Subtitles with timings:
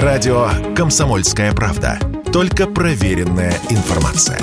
[0.00, 1.98] Радио «Комсомольская правда».
[2.32, 4.40] Только проверенная информация.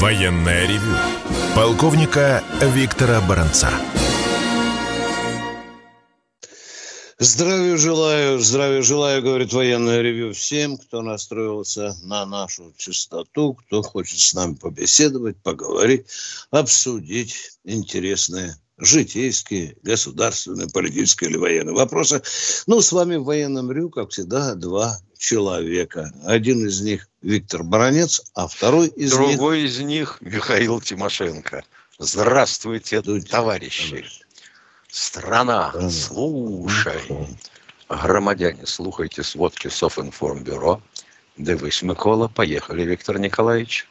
[0.00, 0.92] Военное ревю.
[1.54, 3.68] Полковника Виктора Баранца.
[7.22, 14.18] Здравия желаю, здравия желаю, говорит военное ревю всем, кто настроился на нашу частоту, кто хочет
[14.20, 16.06] с нами побеседовать, поговорить,
[16.50, 22.22] обсудить интересные житейские, государственные, политические или военные вопросы.
[22.66, 26.10] Ну, с вами в военном рю, как всегда, два человека.
[26.24, 29.36] Один из них Виктор Баранец, а второй из Другой них...
[29.36, 31.64] Другой из них Михаил Тимошенко.
[31.98, 34.06] Здравствуйте, товарищи.
[34.90, 37.00] Страна, слушай.
[37.88, 40.82] Громадяне, слухайте сводки Софинформбюро.
[41.36, 42.26] Дивись, Микола.
[42.26, 43.86] Поехали, Виктор Николаевич.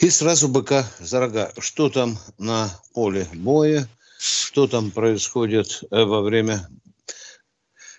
[0.00, 1.52] И сразу быка за рога.
[1.58, 3.88] Что там на поле боя?
[4.18, 6.66] Что там происходит э, во время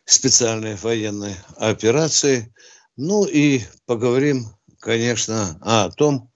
[0.06, 2.52] специальной военной операции?
[2.96, 4.48] Ну и поговорим,
[4.80, 6.32] конечно, о том,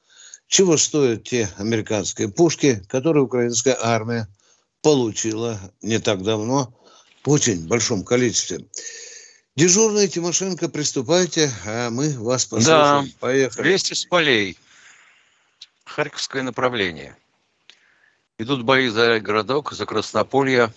[0.47, 4.27] чего стоят те американские пушки, которые украинская армия
[4.81, 6.73] получила не так давно
[7.23, 8.65] в очень большом количестве.
[9.55, 13.05] Дежурный Тимошенко, приступайте, а мы вас послушаем.
[13.05, 13.67] Да, Поехали.
[13.67, 14.57] Вести с полей.
[15.85, 17.17] Харьковское направление.
[18.37, 20.73] Идут бои за городок, за Краснополье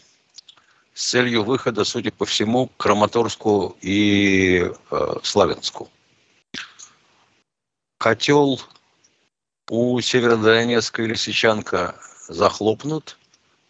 [0.92, 5.90] с целью выхода, судя по всему, к Краматорску и э, Славянску.
[7.98, 8.60] Котел
[9.70, 11.96] у Северодонецка или Сечанка
[12.28, 13.16] захлопнут–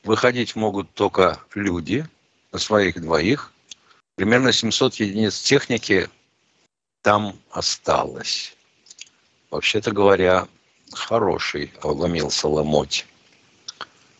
[0.04, 2.06] Выходить могут только люди
[2.52, 3.52] на своих двоих.
[4.16, 6.10] Примерно 700 единиц техники
[7.02, 8.54] там осталось.
[9.50, 10.46] Вообще-то говоря,
[10.92, 13.06] хороший обломился ломоть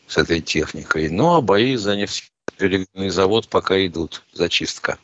[0.07, 1.11] с этой техникой.
[1.11, 4.23] Ну, а бои за нефтеперегонный завод пока идут.
[4.33, 4.99] Зачистка.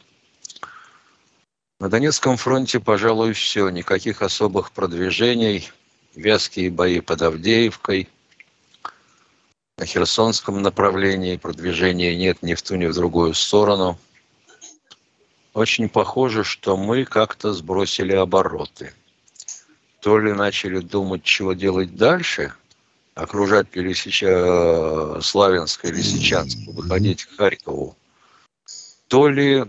[1.78, 3.68] На Донецком фронте, пожалуй, все.
[3.68, 5.70] Никаких особых продвижений.
[6.14, 8.08] Вязкие бои под Авдеевкой–
[9.80, 13.98] на Херсонском направлении продвижения нет ни в ту, ни в другую сторону.
[15.54, 18.92] Очень похоже, что мы как-то сбросили обороты.
[20.00, 22.52] То ли начали думать, чего делать дальше,
[23.14, 27.96] окружать ли сейчас э, Славянск или Лисичанск, выходить к Харькову,
[29.08, 29.64] то ли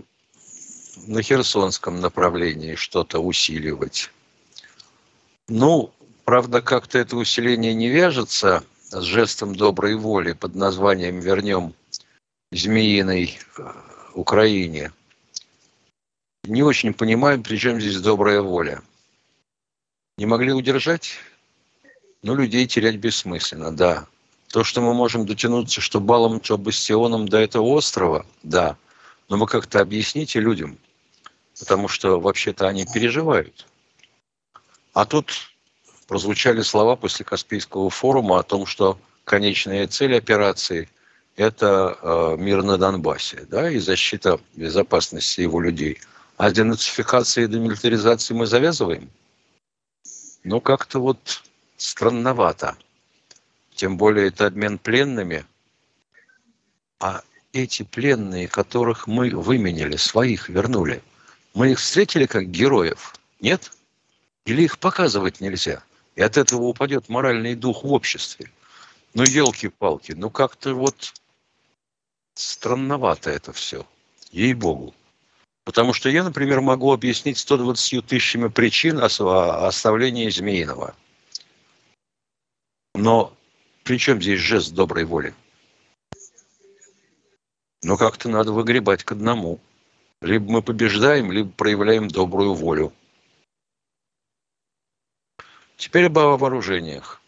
[1.06, 4.10] на Херсонском направлении что-то усиливать.
[5.48, 5.90] Ну,
[6.26, 8.62] правда, как-то это усиление не вяжется
[9.00, 11.74] с жестом доброй воли под названием «Вернем
[12.50, 13.38] змеиной
[14.14, 14.92] Украине».
[16.44, 18.82] Не очень понимаем, при чем здесь добрая воля.
[20.18, 21.12] Не могли удержать?
[22.22, 24.06] Ну, людей терять бессмысленно, да.
[24.48, 28.76] То, что мы можем дотянуться, что балом, что бастионом до этого острова, да.
[29.30, 30.76] Но вы как-то объясните людям,
[31.58, 33.66] потому что вообще-то они переживают.
[34.92, 35.51] А тут
[36.12, 40.90] прозвучали слова после Каспийского форума о том, что конечная цель операции–
[41.36, 46.02] это э, мир на Донбассе да, и защита безопасности его людей.
[46.36, 49.08] А с денацификацией и демилитаризацией мы завязываем?
[50.44, 51.42] Ну, как-то вот
[51.78, 52.76] странновато.
[53.74, 55.46] Тем более это обмен пленными.
[57.00, 57.22] А
[57.54, 61.02] эти пленные, которых мы выменили, своих вернули,
[61.54, 63.14] мы их встретили как героев?
[63.40, 63.72] Нет?
[64.44, 65.82] Или их показывать нельзя?
[66.14, 68.50] И от этого упадет моральный дух в обществе.
[69.14, 71.14] Ну, елки-палки, ну как-то вот
[72.34, 73.86] странновато это все.
[74.30, 74.94] Ей-богу.
[75.64, 80.94] Потому что я, например, могу объяснить 120 тысячами причин оставления Змеиного.
[82.94, 83.32] Но
[83.84, 85.34] при чем здесь жест доброй воли?
[87.82, 89.60] Но как-то надо выгребать к одному.
[90.20, 92.92] Либо мы побеждаем, либо проявляем добрую волю.
[95.82, 97.20] Теперь об вооружениях.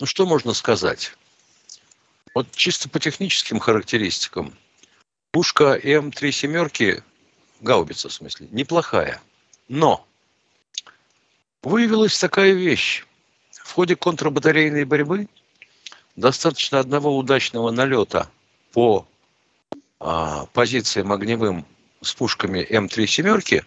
[0.00, 1.12] Ну, что можно сказать?
[2.34, 4.52] Вот чисто по техническим характеристикам.
[5.30, 7.04] Пушка М3 семерки,
[7.60, 9.22] гаубица в смысле, неплохая.
[9.68, 10.04] Но
[11.62, 13.06] выявилась такая вещь.
[13.52, 15.28] В ходе контрбатарейной борьбы
[16.16, 18.28] достаточно одного удачного налета
[18.72, 19.06] по
[20.00, 21.64] а, позициям огневым
[22.02, 23.64] с пушками М3 семерки,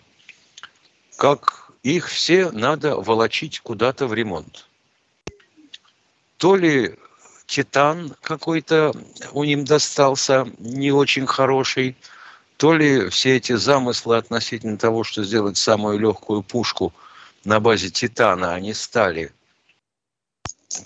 [1.15, 4.67] как их все надо волочить куда-то в ремонт.
[6.37, 6.95] То ли
[7.45, 8.93] титан какой-то
[9.31, 11.95] у ним достался не очень хороший,
[12.57, 16.93] то ли все эти замыслы относительно того, что сделать самую легкую пушку
[17.43, 19.31] на базе титана, они стали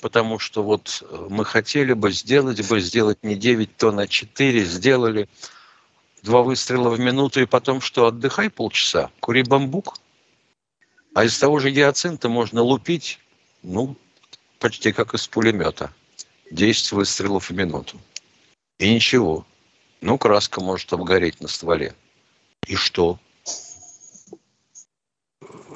[0.01, 4.65] потому что вот э, мы хотели бы сделать бы, сделать не 9 тонн, а 4,
[4.65, 5.29] сделали
[6.23, 9.95] два выстрела в минуту, и потом что, отдыхай полчаса, кури бамбук.
[11.15, 13.21] А из того же гиацинта можно лупить,
[13.63, 13.95] ну,
[14.59, 15.93] почти как из пулемета.
[16.51, 17.97] 10 выстрелов в минуту.
[18.79, 19.47] И ничего.
[20.01, 21.95] Ну, краска может обгореть на стволе.
[22.67, 23.17] И что?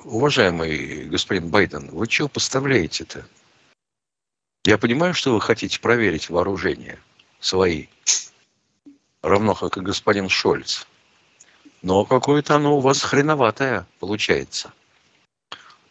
[0.03, 3.25] Уважаемый господин Байден, вы чего поставляете-то?
[4.65, 7.00] Я понимаю, что вы хотите проверить вооружение
[7.39, 7.88] свои,
[9.21, 10.86] равно как и господин Шольц.
[11.81, 14.74] Но какое-то оно у вас хреноватое получается.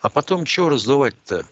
[0.08, 1.44] А потом чего раздувать-то?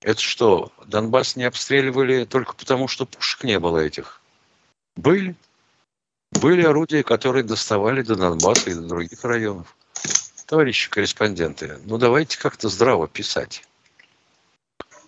[0.00, 4.22] Это что, Донбасс не обстреливали только потому, что пушек не было этих?
[4.96, 5.36] Были.
[6.30, 9.76] Были орудия, которые доставали до Донбасса и до других районов.
[10.46, 13.62] Товарищи корреспонденты, ну давайте как-то здраво писать.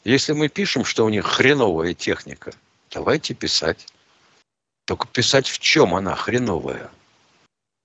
[0.05, 2.53] Если мы пишем, что у них хреновая техника,
[2.91, 3.87] давайте писать.
[4.85, 6.91] Только писать в чем она хреновая.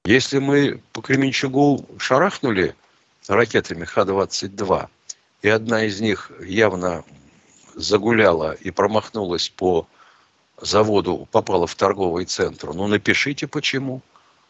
[0.04, 2.76] Если мы по Кременчугу шарахнули
[3.30, 4.88] ракетами Х-22,
[5.44, 7.04] и одна из них явно
[7.76, 9.88] загуляла и промахнулась по
[10.58, 14.02] заводу, попала в торговый центр, ну напишите почему.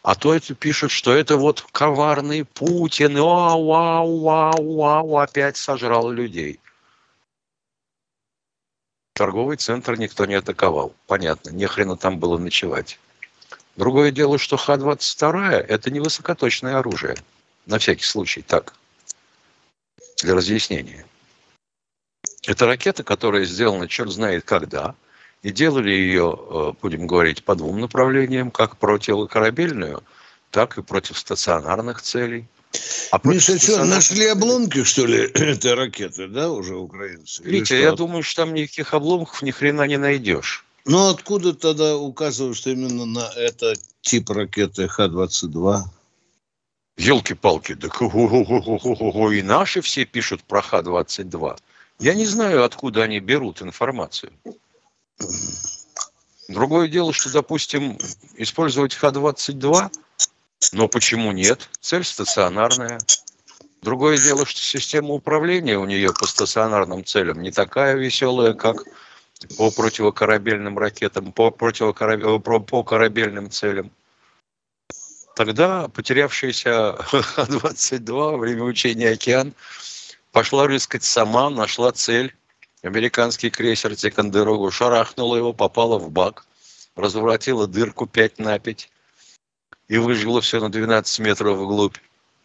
[0.02, 6.10] А то это пишут, что это вот коварный Путин, вау, вау, вау, вау, опять сожрал
[6.10, 6.58] людей.
[9.12, 10.94] Торговый центр никто не атаковал.
[11.06, 12.98] Понятно, не хрена там было ночевать.
[13.76, 17.16] Другое дело, что Х-22 это не высокоточное оружие.
[17.66, 18.74] На всякий случай, так
[20.22, 21.06] для разъяснения.
[22.46, 24.94] Это ракета, которая сделана черт знает когда,
[25.42, 30.02] и делали ее, э, будем говорить, по двум направлениям, как противокорабельную,
[30.50, 32.46] так и против стационарных целей.
[33.10, 37.42] А Миша, что, нашли обломки, что ли, этой ракеты, да, уже украинцы?
[37.42, 40.64] Витя, я думаю, что там никаких обломков ни хрена не найдешь.
[40.84, 45.82] Ну, откуда тогда указывают, что именно на этот тип ракеты Х-22?
[46.96, 51.58] Елки-палки, да и наши все пишут про Х-22.
[51.98, 54.32] Я не знаю, откуда они берут информацию.
[56.48, 57.98] Другое дело, что, допустим,
[58.36, 59.90] использовать Х-22,
[60.72, 61.68] но почему нет?
[61.80, 62.98] Цель стационарная.
[63.82, 68.84] Другое дело, что система управления у нее по стационарным целям не такая веселая, как
[69.56, 72.44] по противокорабельным ракетам, по, противокораб...
[72.66, 73.90] по корабельным целям.
[75.40, 79.54] Тогда потерявшаяся Х-22 во время учения «Океан»
[80.32, 82.36] пошла рыскать сама, нашла цель.
[82.82, 86.44] Американский крейсер Тикандерогу шарахнула его, попала в бак,
[86.94, 88.90] разворотила дырку 5 на 5
[89.88, 91.96] и выжгла все на 12 метров вглубь.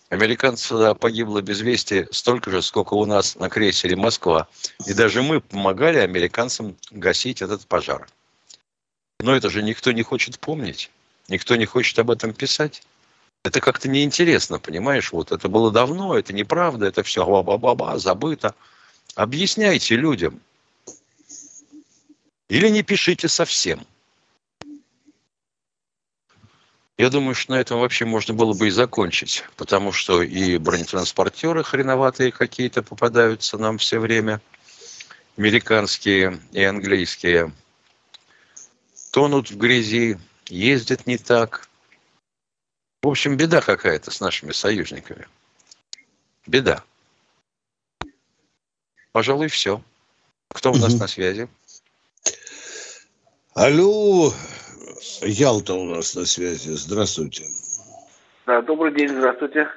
[0.07, 4.47] Американцев тогда погибло без вести столько же, сколько у нас на крейсере «Москва».
[4.85, 8.07] И даже мы помогали американцам гасить этот пожар.
[9.19, 10.89] Но это же никто не хочет помнить.
[11.27, 12.83] Никто не хочет об этом писать.
[13.43, 15.11] Это как-то неинтересно, понимаешь?
[15.11, 18.55] Вот это было давно, это неправда, это все ба-ба-ба-ба, забыто.
[19.15, 20.41] Объясняйте людям.
[22.49, 23.85] Или не пишите совсем.
[26.97, 31.63] Я думаю, что на этом вообще можно было бы и закончить, потому что и бронетранспортеры
[31.63, 34.41] хреноватые какие-то попадаются нам все время,
[35.37, 37.51] американские и английские,
[39.11, 40.17] тонут в грязи,
[40.47, 41.67] ездят не так.
[43.01, 45.27] В общем, беда какая-то с нашими союзниками.
[46.47, 46.83] Беда.
[49.11, 49.81] Пожалуй, все.
[50.49, 51.01] Кто у нас угу.
[51.01, 51.47] на связи?
[53.53, 54.33] Алло,
[55.21, 56.71] Ялта у нас на связи.
[56.71, 57.45] Здравствуйте.
[58.45, 59.69] Да, добрый день, здравствуйте.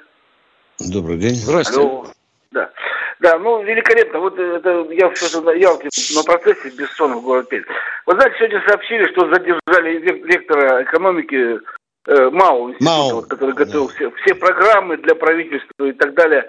[0.79, 1.35] Добрый день.
[1.35, 1.81] Здравствуйте.
[1.81, 2.11] Алло.
[2.51, 2.71] Да.
[3.19, 4.19] Да, ну, великолепно.
[4.19, 7.65] Вот это я все на Ялте на процессе Бессонов город Пермь.
[8.05, 11.59] Вы знаете, сегодня сообщили, что задержали вектора экономики
[12.07, 13.15] э, МАУ, МАУ.
[13.15, 13.93] Вот, который готовил да.
[13.93, 16.45] все, все программы для правительства и так далее.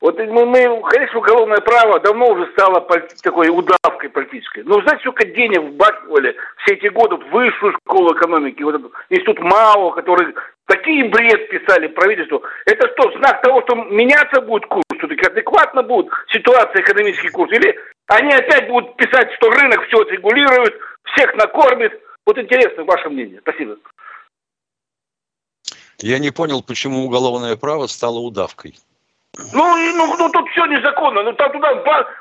[0.00, 2.80] Вот мы, мы, конечно, уголовное право давно уже стало
[3.22, 4.62] такой удавкой политической.
[4.62, 9.40] Но знаете, сколько денег вбахивали все эти годы в высшую школу экономики, вот этот институт
[9.40, 12.42] МАО, который такие бред писали правительству.
[12.64, 17.52] Это что, знак того, что меняться будет курс, все-таки адекватно будет ситуация, экономический курс?
[17.52, 20.74] Или они опять будут писать, что рынок все отрегулирует,
[21.12, 21.92] всех накормит?
[22.24, 23.40] Вот интересно ваше мнение.
[23.40, 23.76] Спасибо.
[25.98, 28.76] Я не понял, почему уголовное право стало удавкой.
[29.38, 31.22] Ну, ну, ну тут все незаконно.
[31.22, 31.74] Ну там туда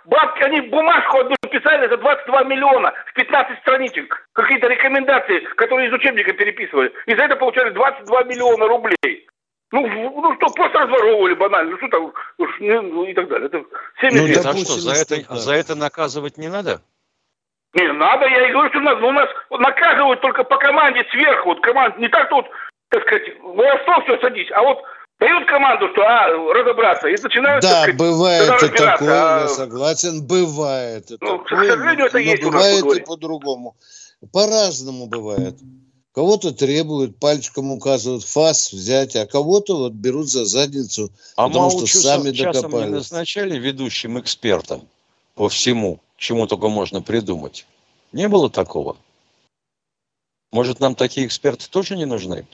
[0.05, 4.27] бабки, они бумажку одну писали за 22 миллиона в 15 страничек.
[4.33, 6.93] Какие-то рекомендации, которые из учебника переписывали.
[7.07, 9.27] И за это получали 22 миллиона рублей.
[9.71, 13.47] Ну, ну что, просто разворовывали банально, ну что там, уж, ну, и так далее.
[13.47, 13.63] Это
[14.01, 16.81] ну, нет, а что, за это, за это наказывать не надо?
[17.75, 18.99] Не, надо, я и говорю, что надо.
[19.01, 21.49] Но у нас наказывают только по команде сверху.
[21.49, 22.47] Вот команда, не так, вот,
[22.89, 24.83] так сказать, в все садись, а вот
[25.19, 27.61] дают команду, что а, разобраться, и начинают...
[27.61, 29.41] Да, сказать, бывает и такое, а...
[29.41, 31.09] я согласен, бывает.
[31.09, 33.75] ну, такое, к сожалению, это есть бывает и по-другому.
[34.31, 35.55] По-разному бывает.
[36.13, 41.85] Кого-то требуют, пальчиком указывают фас взять, а кого-то вот берут за задницу, а потому что
[41.85, 42.87] сами докопались.
[42.87, 44.87] не назначали ведущим экспертом
[45.35, 47.65] по всему, чему только можно придумать.
[48.11, 48.97] Не было такого?
[50.51, 52.45] Может, нам такие эксперты тоже не нужны?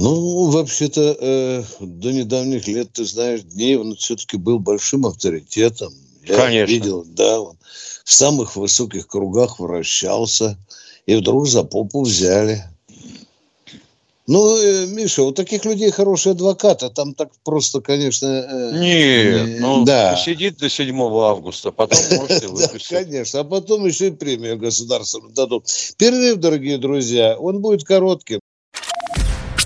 [0.00, 5.92] Ну, вообще-то, э, до недавних лет, ты знаешь, дней он все-таки был большим авторитетом.
[6.24, 6.72] Я Конечно.
[6.72, 7.56] видел, да, он
[8.04, 10.56] в самых высоких кругах вращался,
[11.06, 12.62] и вдруг за попу взяли.
[14.28, 18.26] Ну, э, Миша, у таких людей хороший адвокат, а там так просто, конечно...
[18.26, 20.14] Э, Нет, э, ну, да.
[20.16, 22.90] сидит до 7 августа, потом можете выпустить.
[22.90, 25.64] Да, конечно, а потом еще и премию государственную дадут.
[25.96, 28.38] Перерыв, дорогие друзья, он будет коротким.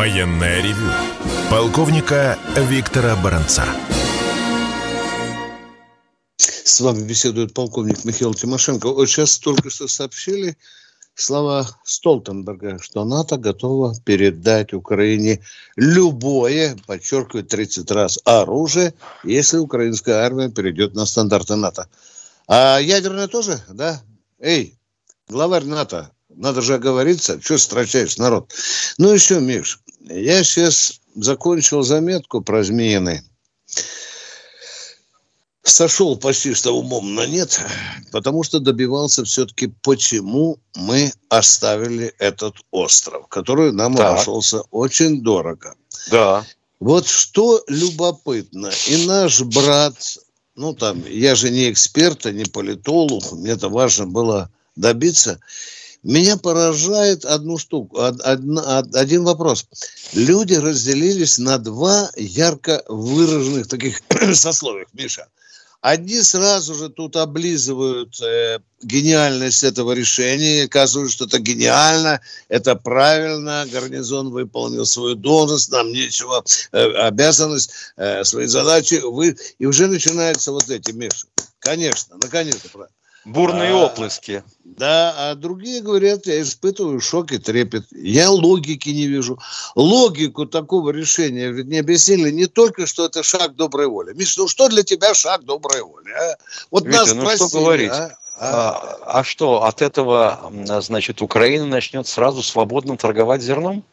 [0.00, 0.90] Военное ревю
[1.50, 3.66] полковника Виктора Баранца.
[6.38, 8.88] С вами беседует полковник Михаил Тимошенко.
[8.88, 10.56] Вот сейчас только что сообщили
[11.14, 15.40] слова Столтенберга, что НАТО готово передать Украине
[15.76, 21.90] любое, подчеркиваю 30 раз, оружие, если украинская армия перейдет на стандарты НАТО.
[22.48, 24.00] А ядерное тоже, да?
[24.38, 24.78] Эй,
[25.28, 28.52] главарь НАТО, надо же оговориться, что строчаешь, народ.
[28.96, 33.20] Ну еще, Миш, я сейчас закончил заметку про змеиный.
[35.62, 37.60] Сошел почти что умом на нет,
[38.10, 44.12] потому что добивался все-таки, почему мы оставили этот остров, который нам так.
[44.14, 45.74] обошелся очень дорого.
[46.10, 46.46] Да.
[46.80, 49.94] Вот что любопытно, и наш брат,
[50.54, 55.38] ну там, я же не эксперт, а не политолог, мне это важно было добиться,
[56.02, 59.66] меня поражает одну штуку, один вопрос.
[60.12, 64.00] Люди разделились на два ярко выраженных таких
[64.34, 65.26] сословиях, Миша.
[65.80, 73.66] Одни сразу же тут облизывают э, гениальность этого решения, оказывают, что это гениально, это правильно,
[73.72, 80.52] гарнизон выполнил свою должность, нам нечего, э, обязанность, э, свои задачи, вы, и уже начинаются
[80.52, 81.26] вот эти, Миша.
[81.60, 82.99] Конечно, наконец-то правильно.
[83.24, 84.42] Бурные а, оплески.
[84.64, 87.84] Да, а другие говорят, я испытываю шок и трепет.
[87.92, 89.38] Я логики не вижу.
[89.74, 94.14] Логику такого решения ведь не объяснили не только, что это шаг доброй воли.
[94.14, 96.10] Миш, ну что для тебя шаг доброй воли?
[96.10, 96.36] А?
[96.70, 97.90] Вот Витя, нас ну спросили, что говорить?
[97.92, 98.16] А?
[98.42, 100.50] А, а что, от этого,
[100.80, 103.84] значит, Украина начнет сразу свободно торговать зерном?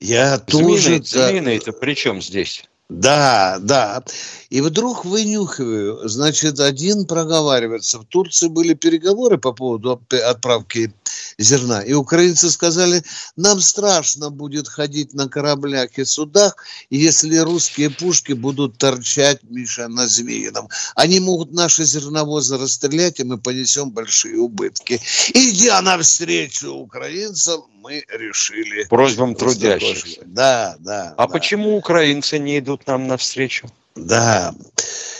[0.00, 1.02] Я Змеиный, тоже...
[1.02, 2.64] Змеиный-то при чем здесь?
[2.90, 4.02] Да, да.
[4.48, 7.98] И вдруг вынюхиваю, значит, один проговаривается.
[7.98, 10.92] В Турции были переговоры по поводу отправки
[11.38, 11.82] зерна.
[11.82, 13.02] И украинцы сказали,
[13.36, 16.56] нам страшно будет ходить на кораблях и судах,
[16.90, 20.68] если русские пушки будут торчать, Миша, на Змеином.
[20.94, 25.00] Они могут наши зерновозы расстрелять, и мы понесем большие убытки.
[25.32, 28.84] Идя навстречу украинцам, мы решили...
[28.84, 30.22] Просьбам трудящихся.
[30.26, 31.14] Да, да.
[31.16, 31.32] А да.
[31.32, 33.70] почему украинцы не идут нам навстречу?
[33.94, 34.54] Да.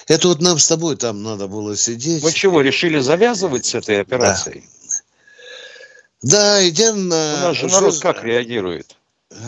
[0.09, 2.23] Это вот нам с тобой там надо было сидеть.
[2.23, 4.61] Вы чего, решили завязывать с этой операцией?
[4.61, 4.78] Да,
[6.23, 7.35] да идем на...
[7.35, 8.97] У нас же народ как реагирует?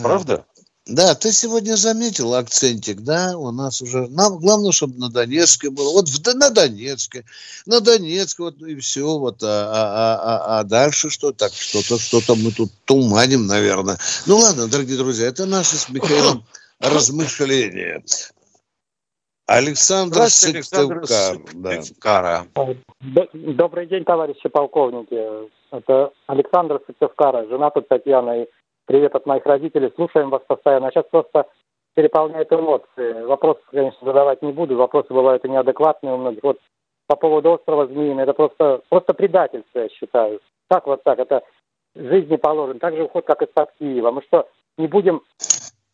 [0.01, 0.45] Правда?
[0.87, 5.93] Да, ты сегодня заметил акцентик, да, у нас уже, нам главное, чтобы на Донецке было,
[5.93, 7.23] вот в, на Донецке,
[7.67, 12.35] на Донецке, вот и все, вот, а, а, а, а дальше что, так, что-то, что-то
[12.35, 13.99] мы тут туманим, наверное.
[14.25, 16.43] Ну ладно, дорогие друзья, это наши с Михаилом
[16.79, 18.03] размышления.
[19.45, 21.37] Александр Сыктывкар.
[21.53, 22.45] Да.
[23.33, 25.51] Добрый день, товарищи полковники.
[25.71, 28.47] Это Александр Сыктывкара, жена тут Татьяна и
[28.91, 29.89] Привет от моих родителей.
[29.95, 30.89] Слушаем вас постоянно.
[30.91, 31.45] Сейчас просто
[31.95, 33.23] переполняют эмоции.
[33.23, 34.75] Вопросы, конечно, задавать не буду.
[34.75, 36.43] Вопросы бывают и неадекватные у многих.
[36.43, 36.59] Вот
[37.07, 40.41] по поводу острова Змеиный, это просто, просто предательство, я считаю.
[40.67, 41.43] Так вот так, это
[41.95, 44.11] жизни положен, так же уход, как из-под Киева.
[44.11, 45.21] Мы что, не будем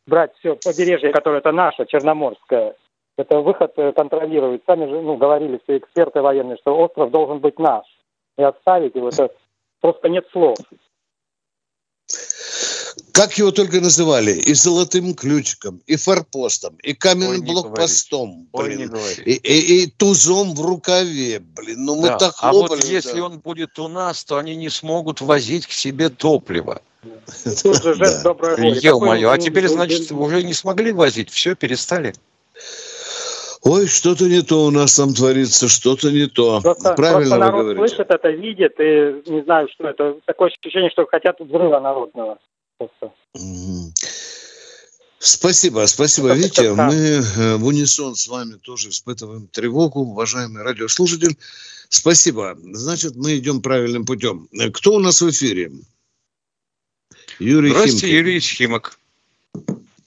[0.07, 2.75] брать все побережье, которое это наше, Черноморское,
[3.17, 4.63] это выход э, контролирует.
[4.65, 7.86] Сами же ну, говорили все эксперты военные, что остров должен быть наш.
[8.38, 9.31] И оставить его, это
[9.81, 10.57] просто нет слов.
[13.12, 18.96] Как его только называли, и золотым ключиком, и форпостом, и каменным Ой, блокпостом, Ой, блин,
[19.25, 22.17] и, и, и тузом в рукаве, блин, ну мы да.
[22.17, 22.79] так хлопали.
[22.79, 26.81] А вот если он будет у нас, то они не смогут возить к себе топливо.
[28.84, 32.13] Ё-моё, а теперь, значит, уже не смогли возить, все, перестали.
[33.64, 36.62] Ой, что-то не то у нас там творится, что-то не то.
[36.62, 37.96] Просто, Правильно просто народ вы говорите.
[37.96, 40.18] слышит это, видит, и не знаю, что это.
[40.26, 42.38] Такое ощущение, что хотят взрыва народного.
[45.20, 46.74] Спасибо, спасибо, Витя.
[46.76, 51.36] Мы э, в унисон с вами тоже испытываем тревогу, уважаемый радиослушатель.
[51.90, 52.56] Спасибо.
[52.74, 54.48] Значит, мы идем правильным путем.
[54.74, 55.72] Кто у нас в эфире?
[57.40, 58.16] Юрий Здравствуйте, Химки.
[58.16, 59.00] Юрий Химок.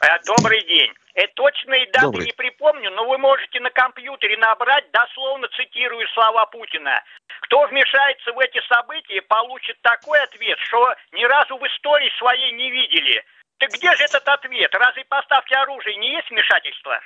[0.00, 0.90] Э, добрый день.
[1.20, 2.26] Э, точные даты Добрый.
[2.26, 7.02] не припомню, но вы можете на компьютере набрать, дословно цитирую слова Путина.
[7.42, 12.70] Кто вмешается в эти события, получит такой ответ, что ни разу в истории своей не
[12.70, 13.22] видели.
[13.58, 14.72] Так где же этот ответ?
[14.72, 16.98] Разве поставки оружия не есть вмешательство?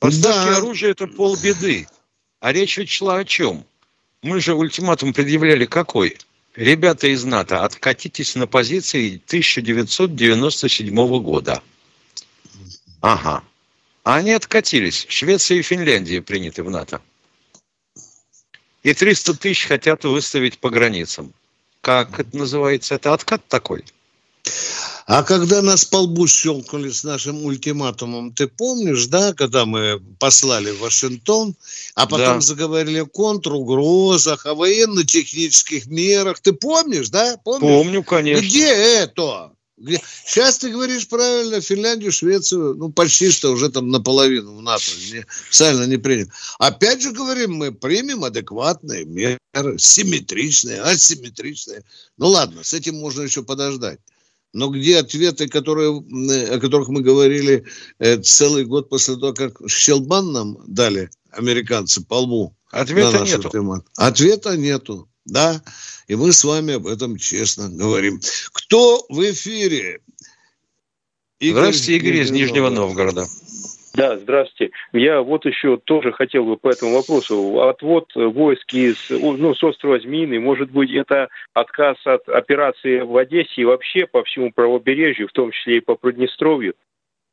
[0.00, 0.56] Поставки да.
[0.58, 1.86] оружия– это полбеды.
[2.40, 3.64] А речь ведь шла о чем?
[4.22, 6.18] Мы же ультиматум предъявляли какой?
[6.56, 11.62] Ребята из НАТО, откатитесь на позиции 1997 года.
[13.00, 13.44] Ага.
[14.02, 15.06] А они откатились.
[15.08, 17.00] Швеция и Финляндия приняты в НАТО.
[18.82, 21.32] И 300 тысяч хотят выставить по границам.
[21.82, 22.96] Как это называется?
[22.96, 23.84] Это откат такой?
[25.12, 30.70] А когда нас по лбу щелкнули с нашим ультиматумом, ты помнишь, да, когда мы послали
[30.70, 31.56] в Вашингтон,
[31.96, 32.40] а потом да.
[32.40, 37.36] заговорили о контругрозах, о военно-технических мерах, ты помнишь, да?
[37.42, 37.60] Помнишь?
[37.60, 38.46] Помню, конечно.
[38.46, 39.50] Где это?
[39.76, 40.00] Где?
[40.26, 45.24] Сейчас ты говоришь правильно, Финляндию, Швецию, ну, почти что уже там наполовину в НАТО, не,
[45.42, 46.28] официально не принят.
[46.60, 49.40] Опять же говорим, мы примем адекватные меры,
[49.76, 51.82] симметричные, асимметричные.
[52.16, 53.98] Ну, ладно, с этим можно еще подождать.
[54.52, 57.64] Но где ответы, которые, о которых мы говорили
[57.98, 62.56] э, целый год после того, как Щелбан нам дали американцы по лбу?
[62.70, 63.48] Ответа нету.
[63.48, 63.84] Тему.
[63.96, 65.62] Ответа нету, да.
[66.08, 68.20] И мы с вами об этом честно говорим.
[68.52, 70.00] Кто в эфире?
[71.38, 73.28] Игорь Здравствуйте, Игорь из Нижнего Новгорода.
[74.00, 74.72] Да, здравствуйте.
[74.94, 77.60] Я вот еще тоже хотел бы по этому вопросу.
[77.60, 83.60] Отвод войск из, ну, с острова Змеиный, может быть, это отказ от операции в Одессе
[83.60, 86.72] и вообще по всему правобережью, в том числе и по Приднестровью?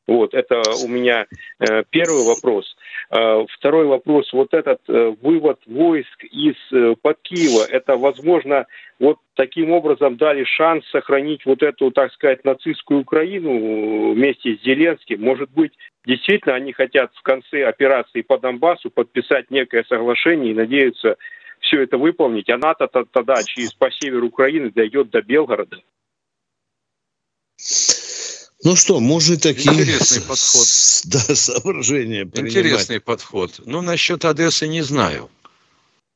[0.08, 1.28] Вот, это у меня
[1.60, 2.78] э, первый вопрос.
[3.12, 8.68] Э, второй вопрос, вот этот э, вывод войск из э, под Киева, это, возможно,
[9.00, 15.22] вот таким образом дали шанс сохранить вот эту, так сказать, нацистскую Украину вместе с Зеленским.
[15.22, 15.74] Может быть,
[16.06, 21.18] действительно они хотят в конце операции по Донбассу подписать некое соглашение и надеются
[21.60, 25.78] все это выполнить, а НАТО тогда через по северу Украины дойдет до Белгорода.
[28.64, 30.68] Ну что, можно такие Интересный подход.
[31.06, 32.52] Да, соображения принимать.
[32.52, 33.62] Интересный подход.
[33.66, 35.30] Ну, насчет Одессы не знаю.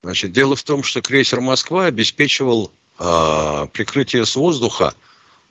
[0.04, 4.96] Значит, дело в том, что крейсер «Москва» обеспечивал э, прикрытие с воздуха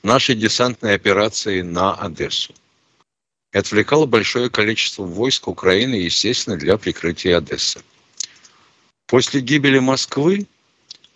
[0.02, 2.54] нашей десантной операции на Одессу.
[3.52, 7.80] И отвлекало большое количество войск Украины, естественно, для прикрытия Одессы.
[9.06, 10.46] После гибели Москвы,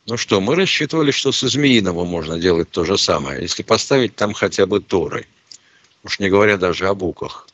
[0.07, 4.35] ну что, мы рассчитывали, что со Змеиного можно делать то же самое, если поставить там
[4.35, 5.27] хотя бы Торы
[6.05, 7.49] уж не говоря даже о буках.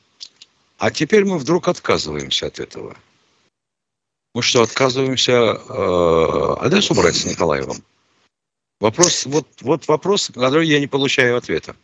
[0.78, 2.96] А теперь мы вдруг отказываемся от этого.
[4.34, 7.82] Мы что, отказываемся э, Одессу брать с Николаевым?
[8.80, 11.76] Вопрос, вот, вот вопрос, на который я не получаю ответа.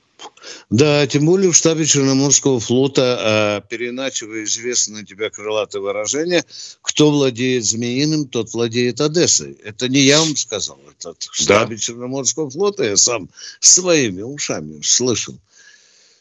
[0.71, 6.45] Да, тем более в штабе Черноморского флота э, переначивая известное тебя крылатое выражение,
[6.81, 9.59] кто владеет Змеиным, тот владеет Одессой.
[9.63, 11.81] Это не я вам сказал, это в штабе да.
[11.81, 13.29] Черноморского флота я сам
[13.61, 15.37] своими ушами слышал.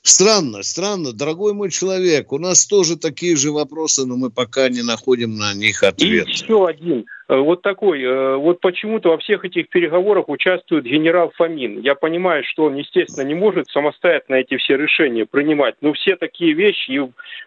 [0.07, 4.83] Странно, странно, дорогой мой человек, у нас тоже такие же вопросы, но мы пока не
[4.83, 6.27] находим на них ответ.
[6.27, 11.31] И еще один, э, вот такой, э, вот почему-то во всех этих переговорах участвует генерал
[11.35, 11.81] Фомин.
[11.81, 16.53] Я понимаю, что он, естественно, не может самостоятельно эти все решения принимать, но все такие
[16.53, 16.99] вещи, и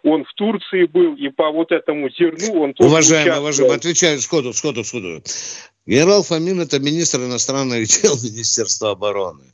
[0.02, 4.52] он в Турции был, и по вот этому зерну он тоже Уважаемый, уважаемый, отвечаю сходу,
[4.52, 5.22] сходу, сходу.
[5.86, 9.44] Генерал Фомин– это министр иностранных дел Министерства обороны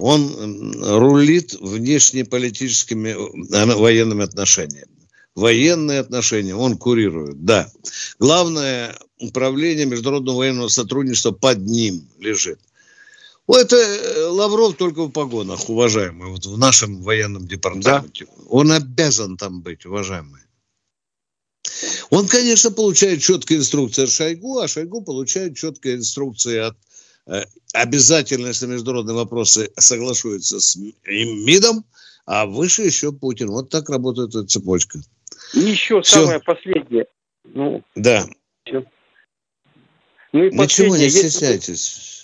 [0.00, 4.86] он рулит внешнеполитическими э, военными отношениями.
[5.34, 7.70] военные отношения он курирует, да.
[8.18, 12.60] Главное управление международного военного сотрудничества под ним лежит.
[13.48, 18.26] Это э, Лавров только в погонах, уважаемый, вот в нашем военном департаменте.
[18.26, 18.32] Да.
[18.48, 20.42] Он обязан там быть, уважаемый.
[22.10, 26.76] Он, конечно, получает четкие инструкции от Шойгу, а Шойгу получает четкие инструкции от
[27.28, 31.84] э, обязательности международные вопросы соглашаются с МИДом,
[32.26, 33.48] а выше еще Путин.
[33.48, 35.00] Вот так работает эта цепочка.
[35.54, 36.20] И еще Все.
[36.20, 37.06] самое последнее.
[37.44, 38.26] Ну, да.
[38.64, 38.84] Все.
[40.32, 42.17] Ну и Ничего не стесняйтесь.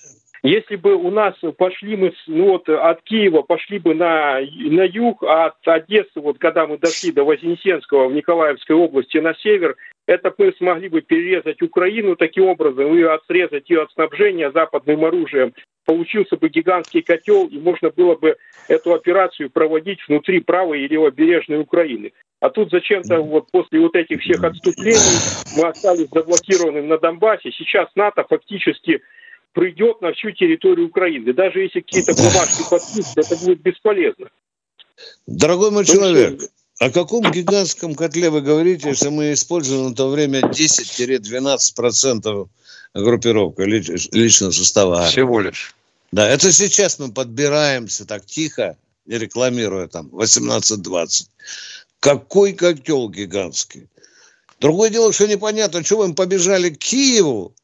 [0.45, 5.23] Если бы у нас пошли мы ну вот, от Киева, пошли бы на, на юг,
[5.25, 9.75] а от Одессы, вот когда мы дошли до Вознесенского в Николаевской области на север,
[10.07, 15.55] это мы смогли бы перерезать Украину таким образом и отсрезать ее от снабжения западным оружием.
[15.87, 18.37] Получился бы гигантский котел, и можно было бы
[18.69, 22.13] эту операцию проводить внутри правой или левобережной Украины.
[22.41, 27.51] А тут зачем-то вот после вот этих всех отступлений мы остались заблокированными на Донбассе.
[27.51, 29.01] Сейчас НАТО фактически
[29.55, 31.33] придет на всю территорию Украины.
[31.33, 34.29] Даже если какие-то бумажки подпишут, это будет бесполезно.
[35.27, 36.43] Дорогой мой человек,
[36.79, 42.49] о каком гигантском котле вы говорите, если мы используем на то время 10-12%
[42.95, 45.07] группировка личного состава?
[45.07, 45.75] Всего лишь.
[46.13, 51.29] Да, это сейчас мы подбираемся так тихо, не рекламируя там 18-20.
[52.01, 53.89] Какой котел гигантский.
[54.61, 57.55] Другое дело, что непонятно, что вы побежали к Киеву,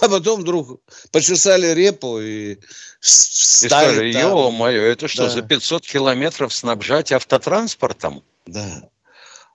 [0.00, 0.80] а потом вдруг
[1.12, 2.58] почесали репу и
[3.00, 4.22] стали и там.
[4.22, 5.30] ё-моё, это что, да.
[5.30, 8.22] за 500 километров снабжать автотранспортом?
[8.46, 8.88] Да.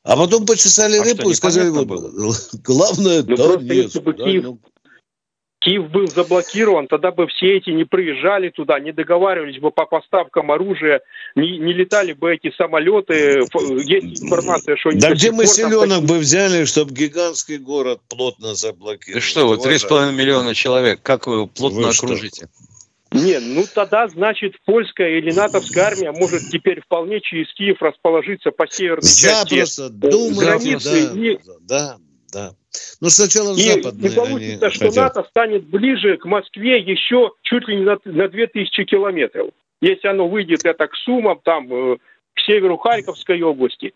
[0.04, 2.12] А потом почесали а репу и сказали, было?
[2.64, 4.60] главное, ну, да, просто нет, если бы да, Киев, ну...
[5.60, 10.52] Киев был заблокирован, тогда бы все эти не приезжали туда, не договаривались бы по поставкам
[10.52, 11.02] оружия,
[11.36, 13.42] не, не летали бы эти самолеты.
[13.84, 14.92] Есть информация, что...
[14.94, 19.22] Да где мы селенок бы взяли, чтобы гигантский город плотно заблокировать?
[19.22, 22.48] Ты что, вот 3,5 миллиона человек, как вы его плотно вы окружите?
[23.12, 28.68] Не, ну тогда, значит, польская или натовская армия может теперь вполне через Киев расположиться по
[28.68, 31.10] северной Запросто, части думаете, границы.
[31.10, 31.40] Да, и...
[31.62, 31.98] да,
[32.32, 32.56] да.
[33.02, 34.12] Но сначала и, западные.
[34.12, 35.16] И получится, что хотят.
[35.16, 39.52] НАТО станет ближе к Москве еще чуть ли не на, на 2000 километров.
[39.82, 41.98] Если оно выйдет это к Сумам, там, э,
[42.36, 43.94] к северу Харьковской области.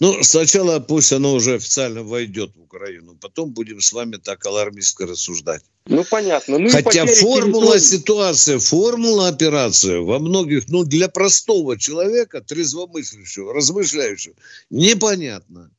[0.00, 5.04] Ну, сначала пусть оно уже официально войдет в Украину, потом будем с вами так алармистски
[5.04, 5.62] рассуждать.
[5.86, 6.58] Ну, понятно.
[6.58, 7.78] Ну, Хотя формула территории...
[7.78, 14.34] ситуации, формула операции во многих, ну, для простого человека, трезвомыслящего, размышляющего,
[14.70, 15.70] непонятно.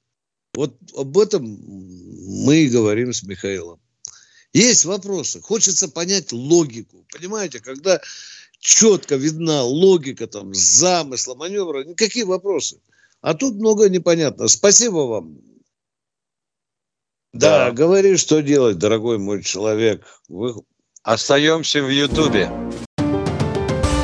[0.55, 1.45] Вот об этом
[2.45, 3.79] мы и говорим с Михаилом.
[4.53, 5.41] Есть вопросы.
[5.41, 7.05] Хочется понять логику.
[7.11, 7.99] Понимаете, когда
[8.59, 12.79] четко видна логика, там, замысла, маневра, никакие вопросы.
[13.21, 14.47] А тут много непонятно.
[14.47, 15.39] Спасибо вам.
[17.33, 20.05] Да, да говори, что делать, дорогой мой человек.
[20.29, 20.55] Вы...
[21.03, 22.49] Остаемся в Ютубе.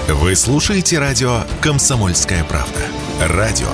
[0.08, 2.80] Вы слушаете радио «Комсомольская правда».
[3.20, 3.70] Радио,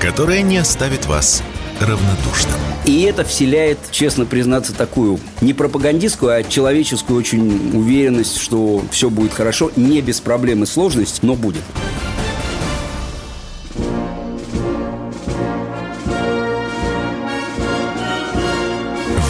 [0.00, 1.42] которое не оставит вас
[1.80, 2.54] равнодушным.
[2.84, 9.32] И это вселяет, честно признаться, такую не пропагандистскую, а человеческую очень уверенность, что все будет
[9.32, 11.62] хорошо, не без проблем и сложностей, но будет.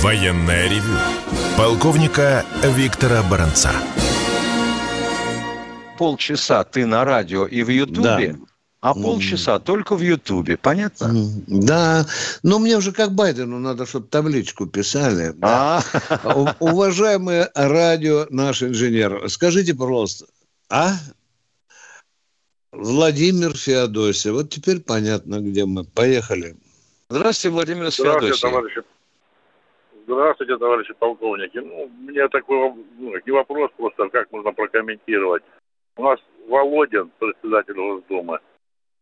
[0.02, 0.96] Военная ревю.
[1.56, 3.70] Полковника Виктора Баранца.
[5.98, 8.34] Полчаса ты на радио и в Ютубе.
[8.38, 8.49] Да
[8.80, 9.60] а полчаса mm.
[9.60, 11.06] только в Ютубе, понятно?
[11.06, 11.44] Mm.
[11.46, 12.06] Да,
[12.42, 15.32] но мне уже как Байдену надо, чтобы табличку писали.
[15.34, 15.82] Да.
[16.24, 16.54] А.
[16.60, 20.26] Уважаемый радио наш инженер, скажите, пожалуйста,
[20.70, 20.92] а?
[22.72, 24.32] Владимир Феодосия.
[24.32, 25.84] Вот теперь понятно, где мы.
[25.84, 26.56] Поехали.
[27.08, 28.50] Здравствуйте, Владимир Здравствуйте, Феодосия.
[28.50, 28.82] Товарищи.
[30.06, 31.58] Здравствуйте, товарищи полковники.
[31.58, 35.42] Ну, у меня такой ну, не вопрос, просто как можно прокомментировать.
[35.96, 38.38] У нас Володин, председатель Госдумы,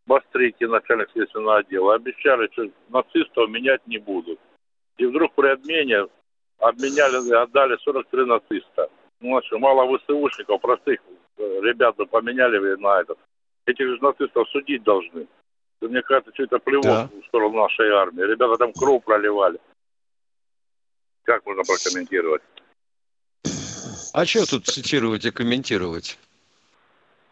[0.09, 4.41] Бастрики, начальник следственного отдела, обещали, что нацистов менять не будут.
[4.97, 6.07] И вдруг при обмене
[6.59, 8.89] обменяли, отдали 43 нациста.
[9.21, 11.01] Ну, что, мало ВСУшников, простых
[11.37, 13.19] э, ребят бы поменяли на этот.
[13.67, 15.27] Этих же нацистов судить должны.
[15.83, 17.11] Мне кажется, что это плевок да.
[17.23, 18.23] в сторону нашей армии.
[18.23, 19.61] Ребята там кровь проливали.
[21.25, 22.43] Как можно прокомментировать?
[24.15, 26.19] А что тут цитировать и комментировать?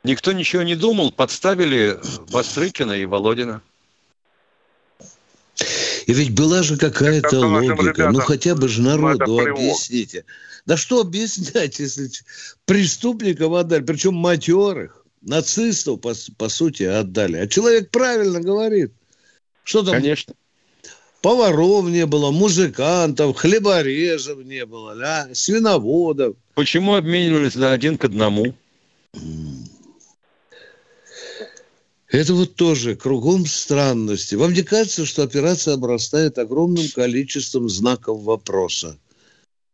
[0.06, 1.98] Никто ничего не думал, подставили
[2.30, 3.60] Бастрыкина и Володина.
[6.06, 7.82] И ведь была же какая-то логика.
[7.82, 10.24] Ребятам, ну хотя бы же народу объясните.
[10.64, 12.08] Да что объяснять, если
[12.66, 17.38] преступников отдали, причем матерых, нацистов, по, по сути, отдали.
[17.38, 18.92] А человек правильно говорит.
[19.64, 19.94] Что там?
[19.94, 20.34] Конечно.
[21.20, 26.36] поваров не было, музыкантов, хлеборезов не было, да, свиноводов.
[26.54, 28.54] Почему обменивались на один к одному?
[32.08, 34.36] Это вот тоже кругом странности.
[34.36, 38.96] Вам не кажется, что операция обрастает огромным количеством знаков вопроса,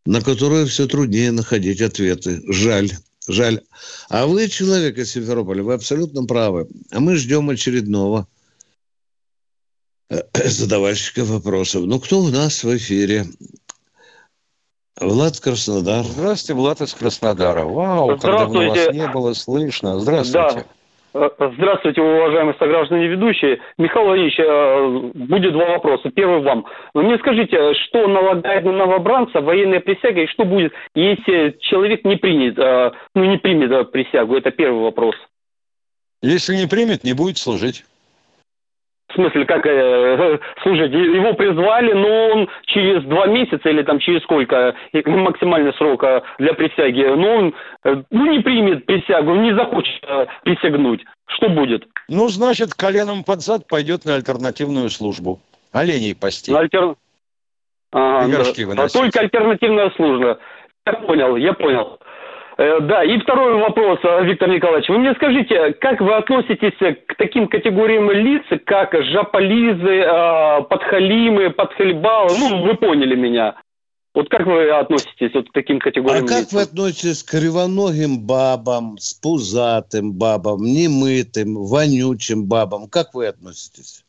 [0.06, 2.42] на которые все труднее находить ответы?
[2.48, 2.92] Жаль.
[3.28, 3.60] Жаль.
[4.08, 6.68] А вы человек из Симферополя, вы абсолютно правы.
[6.90, 8.26] А мы ждем очередного
[10.08, 11.84] э, задавальщика вопросов.
[11.84, 13.26] Ну, кто у нас в эфире?
[15.00, 16.04] Влад Краснодар.
[16.04, 17.64] Здравствуйте, Влад из Краснодара.
[17.64, 20.00] Вау, как давно вас не было слышно.
[20.00, 20.54] Здравствуйте.
[20.54, 20.66] Да.
[21.14, 23.60] Э, здравствуйте, уважаемые сограждане ведущие.
[23.78, 26.10] Михаил Владимирович, э, будет два вопроса.
[26.10, 26.64] Первый вам.
[26.94, 32.16] Вы мне скажите, что налагает на новобранца военная присяга и что будет, если человек не
[32.16, 34.36] принят, э, ну, не примет присягу?
[34.36, 35.14] Это первый вопрос.
[36.22, 37.84] Если не примет, не будет служить.
[39.12, 44.22] В смысле, как, э, слушайте, его призвали, но он через два месяца или там через
[44.22, 50.02] сколько, максимальный срок э, для присяги, но он э, ну, не примет присягу, не захочет
[50.08, 51.04] э, присягнуть.
[51.26, 51.86] Что будет?
[52.08, 55.40] Ну, значит, коленом под зад пойдет на альтернативную службу.
[55.72, 56.52] Оленей пасти.
[56.52, 56.94] Альтер...
[57.92, 58.44] ага,
[58.74, 58.88] да.
[58.88, 60.38] Только альтернативная служба.
[60.86, 61.98] Я понял, я понял.
[62.58, 64.88] Э, да, и второй вопрос, э, Виктор Николаевич.
[64.88, 72.30] Вы мне скажите, как вы относитесь к таким категориям лиц, как жаполизы, э, подхалимы, подхальбалы?
[72.38, 73.54] Ну, вы поняли меня.
[74.14, 76.52] Вот как вы относитесь вот к таким категориям А как лиц?
[76.52, 82.88] вы относитесь к кривоногим бабам, с пузатым бабам, немытым, вонючим бабам?
[82.90, 84.04] Как вы относитесь?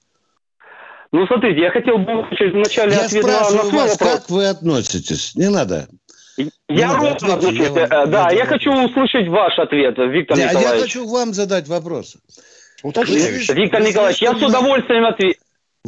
[1.14, 3.98] Ну, смотрите, я хотел бы вначале я ответ спрашиваю на вас, вопрос.
[3.98, 5.36] как вы относитесь?
[5.36, 5.88] Не надо.
[6.38, 7.60] Я ну, ровно отношусь.
[7.60, 10.74] Я вам, э, да, я хочу услышать ваш ответ, Виктор я, Николаевич.
[10.74, 12.18] Я хочу вам задать вопрос.
[12.82, 13.54] Уточняющий.
[13.54, 15.40] Виктор Николаевич, я с удовольствием отвечу.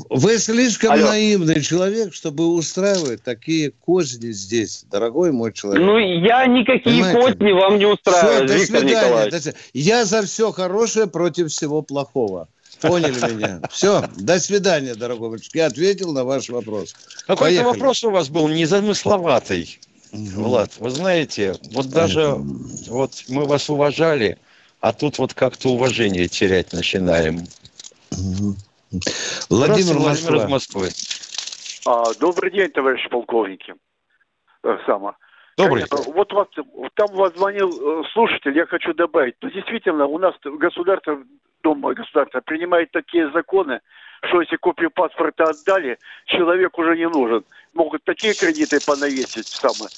[0.09, 1.07] Вы слишком Алло.
[1.07, 5.81] наивный человек, чтобы устраивать такие козни здесь, дорогой мой человек.
[5.81, 7.21] Ну, я никакие Понимаете?
[7.21, 9.55] козни вам не устраиваю, все, Виктор свидания, Николаевич.
[9.73, 12.49] Я за все хорошее против всего плохого.
[12.81, 13.61] Поняли меня?
[13.71, 15.55] Все, до свидания, дорогой мальчик.
[15.55, 16.93] Я ответил на ваш вопрос.
[17.25, 19.79] Какой-то вопрос у вас был незамысловатый.
[20.15, 22.35] Влад, вы знаете, вот даже
[22.89, 24.37] вот мы вас уважали,
[24.79, 27.39] а тут вот как-то уважение терять начинаем.
[29.49, 30.89] Владимир, Владимир из Москвы.
[31.85, 33.75] А, добрый день, товарищи полковники.
[34.63, 35.15] Э, Сама.
[35.57, 35.85] Добрый.
[36.07, 36.47] Вот вас,
[36.95, 39.35] там вас звонил э, слушатель, я хочу добавить.
[39.41, 41.19] Ну, действительно, у нас государство,
[41.63, 43.81] Дом государства принимает такие законы,
[44.27, 47.43] что если копию паспорта отдали, человек уже не нужен.
[47.75, 49.89] Могут такие кредиты понавесить самое.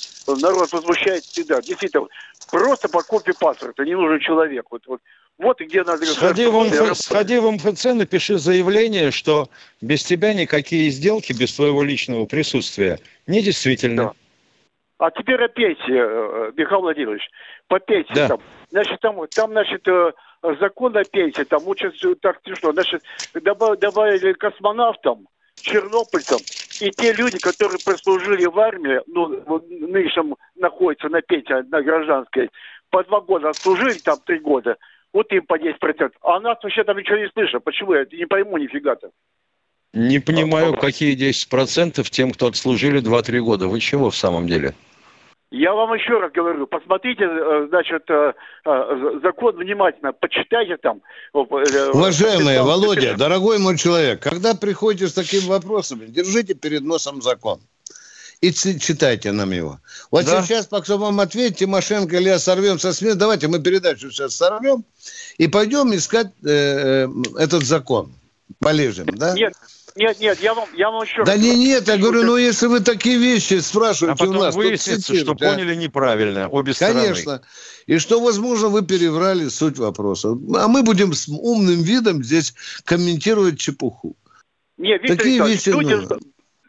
[0.42, 1.62] Народ возмущает всегда.
[1.62, 2.08] Действительно,
[2.50, 4.66] просто по копии паспорта не нужен человек.
[4.72, 5.00] Вот, вот,
[5.38, 6.06] вот где надо...
[6.06, 6.98] Сходи в, МФ...
[6.98, 9.48] Сходи в МФЦ, напиши заявление, что
[9.80, 14.04] без тебя никакие сделки, без твоего личного присутствия недействительны.
[14.04, 14.14] Да.
[14.98, 17.30] А теперь о пенсии, э, Михаил Владимирович.
[17.68, 18.30] По пенсии да.
[18.30, 18.42] там.
[18.72, 20.12] Значит, там, там, значит, э,
[20.60, 23.04] закон о пенсии, там лучше так что, значит,
[23.36, 26.40] добавили космонавтам, чернобыльцам,
[26.82, 29.28] и те люди, которые прослужили в армии, ну,
[29.70, 32.50] нынешнем находятся на пенсии, на гражданской,
[32.90, 34.78] по два года служили, там три года,
[35.14, 36.12] вот им по 10%.
[36.22, 37.60] А нас вообще там ничего не слышно.
[37.60, 37.94] Почему?
[37.94, 39.10] Я не пойму нифига-то.
[39.94, 43.68] Не понимаю, какие 10% тем, кто отслужили 2-3 года.
[43.68, 44.74] Вы чего в самом деле?
[45.50, 48.34] Я вам еще раз говорю, посмотрите, э, значит, э,
[48.66, 51.02] э, закон внимательно, почитайте там.
[51.32, 57.62] Уважаемый Володя, дорогой мой человек, когда приходите с такими вопросами, держите перед носом закон
[58.42, 59.80] и читайте нам его.
[60.12, 60.44] Вот да.
[60.44, 64.84] сейчас, пока вам ответить, Тимошенко или я сорвем со СМИ, давайте мы передачу сейчас сорвем
[65.38, 67.08] и пойдем искать э,
[67.38, 68.14] этот закон.
[68.60, 69.34] Полежим, да?
[69.34, 69.54] Нет,
[69.98, 71.24] нет, нет, я вам, я вам еще...
[71.24, 74.56] Да не, нет, я говорю, ну если вы такие вещи спрашиваете а у нас...
[74.56, 75.52] выяснится, что да?
[75.52, 77.02] поняли неправильно обе стороны.
[77.02, 77.42] Конечно.
[77.88, 80.30] И что, возможно, вы переврали суть вопроса.
[80.30, 84.16] А мы будем с умным видом здесь комментировать чепуху.
[84.78, 85.70] Нет, Виктор Такие вещи...
[85.70, 86.08] Люди,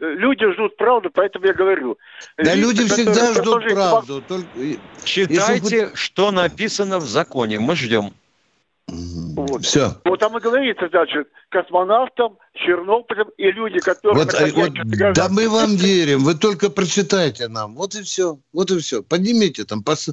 [0.00, 1.98] люди ждут правду, поэтому я говорю.
[2.36, 4.22] Да люди, люди всегда ждут правду.
[4.26, 4.46] Только...
[5.04, 5.94] Читайте, если...
[5.94, 7.58] что написано в законе.
[7.58, 8.12] Мы ждем.
[8.88, 9.64] Вот.
[9.64, 9.92] Все.
[10.04, 14.24] Вот там и говорится, значит, космонавтам, Чернобылем и люди, которые...
[14.24, 14.72] Вот, а, вот,
[15.14, 17.74] да мы вам верим, вы только прочитайте нам.
[17.74, 19.02] Вот и все, вот и все.
[19.02, 20.08] Поднимите там, пос...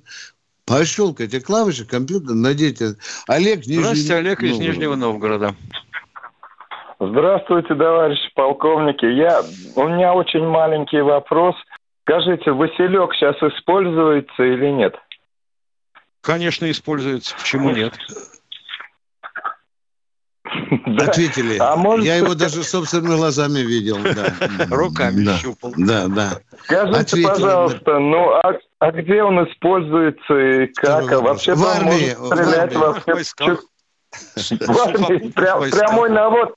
[0.66, 2.96] пощелкайте клавиши, компьютер, найдите.
[3.28, 3.78] Олег, Нижний...
[3.78, 5.56] Здравствуйте, Олег из Нижнего Новгорода.
[7.00, 9.06] Здравствуйте, товарищи полковники.
[9.06, 9.42] Я,
[9.76, 11.56] у меня очень маленький вопрос.
[12.02, 14.96] Скажите, Василек сейчас используется или нет?
[16.22, 17.36] Конечно, используется.
[17.36, 17.94] Почему нет?
[21.00, 21.58] Ответили.
[21.60, 22.06] А может...
[22.06, 23.98] Я его даже собственными глазами видел.
[24.70, 25.74] Руками щупал.
[25.78, 26.40] Да, да.
[26.64, 31.12] Скажите, пожалуйста, ну а, а где он используется и как?
[31.12, 32.12] А вообще в армии.
[32.12, 33.75] Стрелять в армии.
[34.36, 36.54] Прямой навод.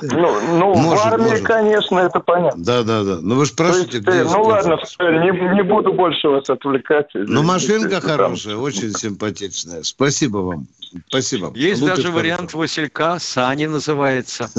[0.00, 1.46] Ну, ну может, в армии, может.
[1.46, 2.64] конечно, это понятно.
[2.64, 3.18] Да, да, да.
[3.20, 7.08] Ну вы спрашиваете, где Ну ладно, не, не буду больше вас отвлекать.
[7.14, 9.82] Ну машинка хорошая, очень симпатичная.
[9.82, 10.66] Спасибо вам.
[11.08, 11.52] Спасибо.
[11.54, 14.50] Есть Лупит даже вариант Василька, Сани называется.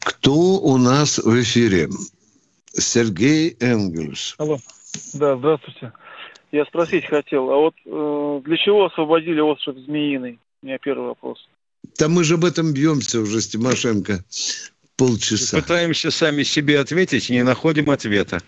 [0.00, 1.88] Кто у нас в эфире?
[2.72, 4.34] Сергей Энгельс.
[4.38, 4.58] Алло.
[5.14, 5.92] Да, здравствуйте.
[6.50, 10.38] Я спросить хотел, а вот э, для чего освободили остров Змеиный?
[10.62, 11.46] У меня первый вопрос.
[11.98, 14.24] Да мы же об этом бьемся уже с Тимошенко
[14.96, 15.60] полчаса.
[15.60, 18.40] Пытаемся сами себе ответить и не находим ответа.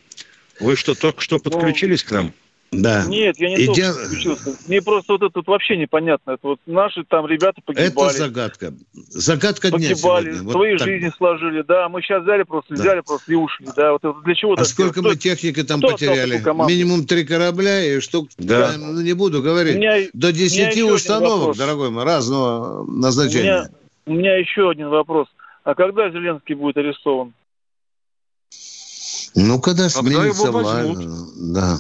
[0.60, 2.32] Вы что, только что подключились ну, к нам?
[2.72, 3.04] Да.
[3.06, 3.92] Нет, я не Идя...
[3.92, 6.32] только Мне просто вот это вообще непонятно.
[6.32, 7.88] Это вот наши там ребята погибали.
[7.88, 8.72] Это загадка.
[8.94, 11.62] Загадка погибали, дня Погибали, свои вот жизни сложили.
[11.62, 12.80] Да, мы сейчас взяли просто, да.
[12.80, 13.66] взяли просто и ушли.
[13.74, 14.54] Да, вот это для чего?
[14.54, 16.40] А сколько мы техники там потеряли?
[16.68, 18.72] Минимум три корабля и штук, да.
[18.78, 23.40] ну, не буду говорить, меня, до десяти установок, дорогой мой, разного назначения.
[23.40, 23.70] У меня,
[24.06, 25.26] у меня еще один вопрос.
[25.64, 27.34] А когда Зеленский будет арестован?
[29.34, 31.52] Ну, когда сменится власть.
[31.52, 31.78] Да.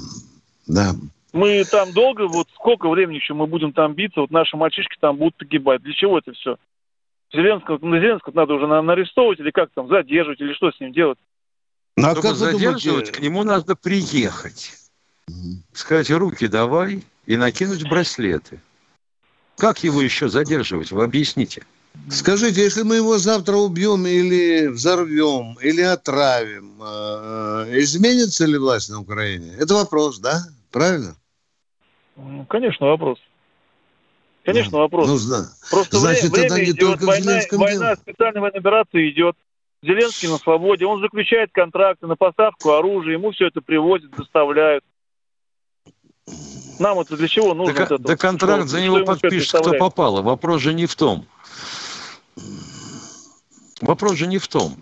[0.70, 0.94] Да.
[1.32, 5.16] Мы там долго, вот сколько времени еще мы будем там биться, вот наши мальчишки там
[5.16, 5.82] будут погибать.
[5.82, 6.56] Для чего это все?
[7.32, 11.18] Зеленского, на Зеленского надо уже арестовывать или как там, задерживать, или что с ним делать?
[11.96, 13.12] Ну, а как задерживать, думаете...
[13.12, 14.72] к нему надо приехать.
[15.72, 18.60] Сказать, руки давай и накинуть браслеты.
[19.56, 20.90] Как его еще задерживать?
[20.90, 21.62] Вы объясните.
[22.08, 29.00] Скажите, если мы его завтра убьем или взорвем, или отравим, э, изменится ли власть на
[29.00, 29.54] Украине?
[29.58, 30.42] Это вопрос, да?
[30.70, 31.16] Правильно?
[32.48, 33.18] Конечно, вопрос.
[34.44, 35.08] Конечно, ну, вопрос.
[35.08, 35.48] Ну, зна...
[35.70, 39.36] Просто Значит, время, время не идет, только война, война специальная военная операция идет.
[39.82, 44.84] Зеленский на свободе, он заключает контракты на поставку оружия, ему все это привозят, доставляют.
[46.78, 47.74] Нам это для чего нужно?
[47.74, 50.22] Да, вот да контракт что, за него подпишет, кто попало.
[50.22, 51.26] Вопрос же не в том.
[53.80, 54.76] Вопрос же не в том.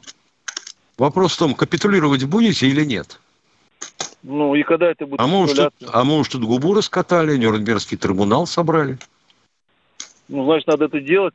[0.96, 3.20] Вопрос в том, капитулировать будете или нет.
[4.22, 5.20] Ну и когда это будет?
[5.20, 8.98] А мы, уж тут, а мы уж тут губу раскатали, Нюрнбергский трибунал собрали.
[10.28, 11.34] Ну, значит, надо это делать.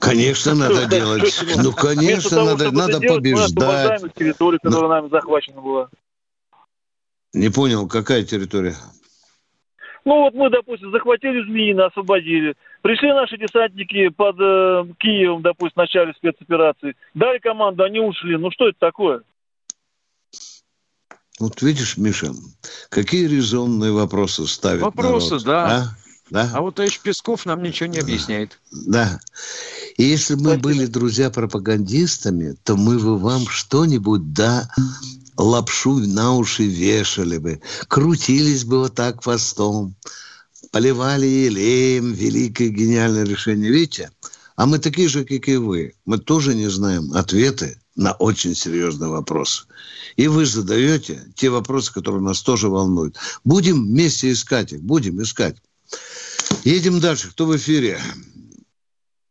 [0.00, 1.44] Конечно, надо делать.
[1.62, 4.02] Ну, конечно, надо, надо побеждать.
[4.14, 5.88] Территорию, которая нами захвачена была.
[7.34, 8.74] Не понял, какая территория?
[10.04, 12.54] Ну вот мы, допустим, захватили Змеино, освободили.
[12.80, 16.96] Пришли наши десантники под э, Киевом, допустим, в начале спецоперации.
[17.12, 18.38] Дали команду, они ушли.
[18.38, 19.20] Ну что это такое?
[21.38, 22.34] Вот видишь, Миша,
[22.88, 25.66] какие резонные вопросы ставят Вопросы, народ, да.
[25.66, 25.96] А?
[26.30, 26.50] да.
[26.54, 28.58] А вот товарищ Песков нам ничего не объясняет.
[28.72, 29.20] Да.
[29.96, 34.68] И если бы мы были друзья-пропагандистами, то мы бы вам что-нибудь, да,
[35.36, 39.94] лапшу на уши вешали бы, крутились бы вот так хвостом,
[40.72, 43.70] поливали елеем великое гениальное решение.
[43.70, 44.10] Видите?
[44.56, 45.94] А мы такие же, как и вы.
[46.04, 49.66] Мы тоже не знаем ответы на очень серьезные вопросы.
[50.16, 53.16] И вы задаете те вопросы, которые нас тоже волнуют.
[53.44, 55.56] Будем вместе искать их, будем искать.
[56.64, 57.30] Едем дальше.
[57.30, 57.98] Кто в эфире?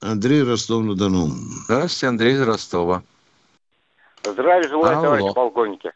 [0.01, 1.29] Андрей Ростов-на-Дону.
[1.65, 3.03] Здравствуйте, Андрей из Ростова.
[4.23, 5.03] Здравия желаю, Алло.
[5.03, 5.91] товарищ полковники.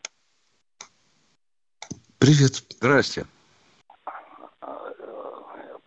[2.20, 2.64] Привет.
[2.70, 3.26] Здрасте.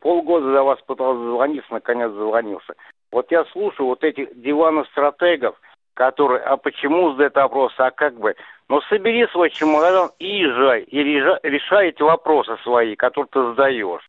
[0.00, 2.74] Полгода за вас пытался звониться, наконец звонился.
[3.10, 5.56] Вот я слушаю вот этих диванов-стратегов,
[5.94, 8.34] которые, а почему задают вопрос, а как бы.
[8.68, 14.02] Но собери свой чемодан и езжай, и решай эти вопросы свои, которые ты задаешь.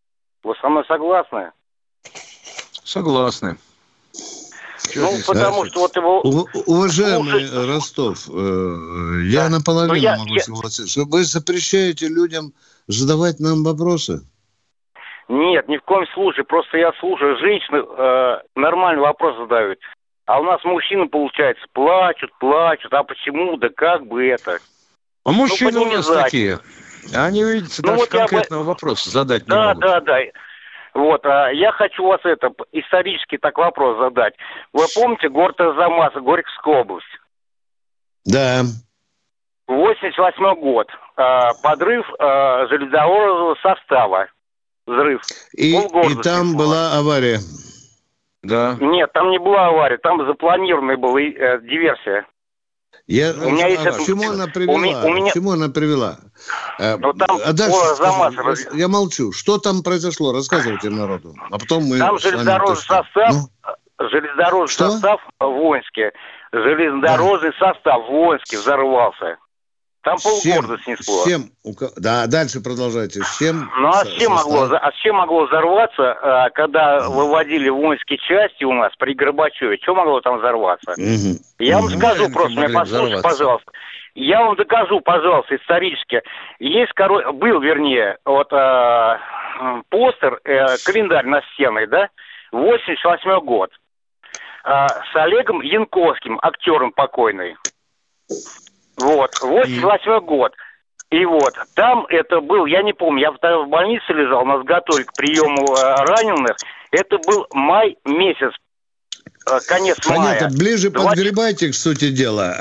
[0.43, 1.51] Вы со мной согласны?
[2.83, 3.57] Согласны.
[4.95, 6.21] Ну, потому что вот его...
[6.67, 7.67] Уважаемый слушать...
[7.67, 9.57] Ростов, э, я да.
[9.57, 10.41] наполовину я, могу я...
[10.41, 11.01] согласиться.
[11.05, 12.53] Вы запрещаете людям
[12.87, 14.21] задавать нам вопросы?
[15.27, 16.45] Нет, ни в коем случае.
[16.45, 19.79] Просто я слушаю, женщины э, нормальный вопрос задают.
[20.25, 22.93] А у нас мужчины, получается, плачут, плачут.
[22.93, 23.57] А почему?
[23.57, 24.59] Да как бы это?
[25.23, 26.59] А мужчины ну, у нас такие.
[27.13, 28.67] Они, видите, ну, даже вот конкретного бы...
[28.67, 29.81] вопроса задать да, не могут.
[29.81, 30.19] Да, да, да.
[30.95, 34.33] Вот, а я хочу вас это исторический так вопрос задать.
[34.71, 37.05] Вы помните город Арзамас, Горьковская область?
[38.25, 38.63] Да.
[39.67, 40.87] 88 год.
[41.17, 44.27] А, подрыв а, железнодорожного состава.
[44.87, 45.21] Взрыв.
[45.57, 47.39] И, и там была авария.
[48.45, 48.77] Да.
[48.79, 52.25] Нет, там не была авария, там запланированная была э, диверсия.
[53.07, 53.83] Я, у меня есть...
[53.83, 54.73] К чему она привела?
[54.73, 55.31] У меня, у меня...
[55.31, 56.17] Чему она привела?
[56.79, 59.31] Э, ну, там а дальше, скажем, я молчу.
[59.31, 60.31] Что там произошло?
[60.31, 61.35] Рассказывайте народу.
[61.51, 61.99] А потом мы...
[61.99, 64.07] Там железнодорожный состав, ну?
[64.07, 64.91] железнодорожный Что?
[64.91, 66.11] состав воинский,
[66.51, 67.73] железнодорожный да.
[67.73, 69.37] состав воинский взорвался.
[70.05, 71.25] Там полгорода снесло.
[71.25, 71.49] Чем?
[71.97, 73.21] Да, дальше продолжайте.
[73.23, 73.71] С чем?
[73.79, 78.63] Ну а с чем, могло, а с чем могло взорваться, а, когда выводили воинские части
[78.65, 79.77] у нас при Горбачеве?
[79.81, 80.91] Что могло там взорваться?
[80.91, 81.39] Угу.
[81.57, 81.93] Я вам угу.
[81.97, 83.71] скажу просто, меня послушайте, пожалуйста.
[84.13, 86.21] Я вам докажу, пожалуйста, исторически.
[86.59, 89.17] Есть, король, был, вернее, вот э,
[89.89, 92.09] постер, э, календарь на стеной, да,
[92.51, 93.71] 88 год,
[94.65, 97.55] э, с Олегом Янковским, актером покойный.
[98.97, 100.53] Вот, 88 год.
[101.11, 105.13] И вот, там это был, я не помню, я в больнице лежал, нас готовили к
[105.13, 106.57] приему э, раненых.
[106.91, 108.51] Это был май месяц,
[109.47, 110.39] э, конец Понятно, мая.
[110.39, 111.09] Понятно, ближе 20...
[111.09, 112.55] подгребайте к сути дела.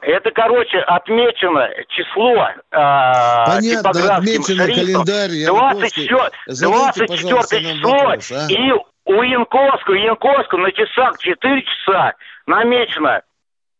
[0.00, 2.76] Это, короче, отмечено число э,
[3.46, 5.04] Понятно, отмечено шрифтом.
[5.04, 5.46] календарь.
[5.46, 7.92] 24, 24 число.
[7.92, 8.46] Вопрос, а?
[8.50, 8.72] И
[9.04, 12.14] у Янковского, Янковского на часах 4 часа
[12.46, 13.22] намечено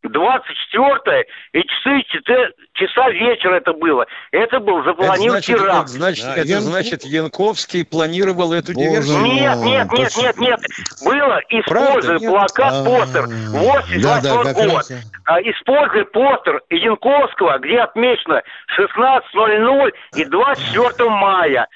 [0.03, 4.07] 24 и часы, часа вечера это было.
[4.33, 5.83] Это был запланированный это значит, теракт.
[5.83, 6.61] Это значит, да, это Ян...
[6.63, 9.23] значит, Янковский планировал эту Боже диверсию?
[9.23, 10.61] Нет, нет, нет, нет, нет.
[11.05, 14.85] Было, используя плакат, а, постер, 88 год.
[15.27, 18.43] А, используя постер Янковского, где отмечено
[18.77, 21.69] 16.00 и 24 мая.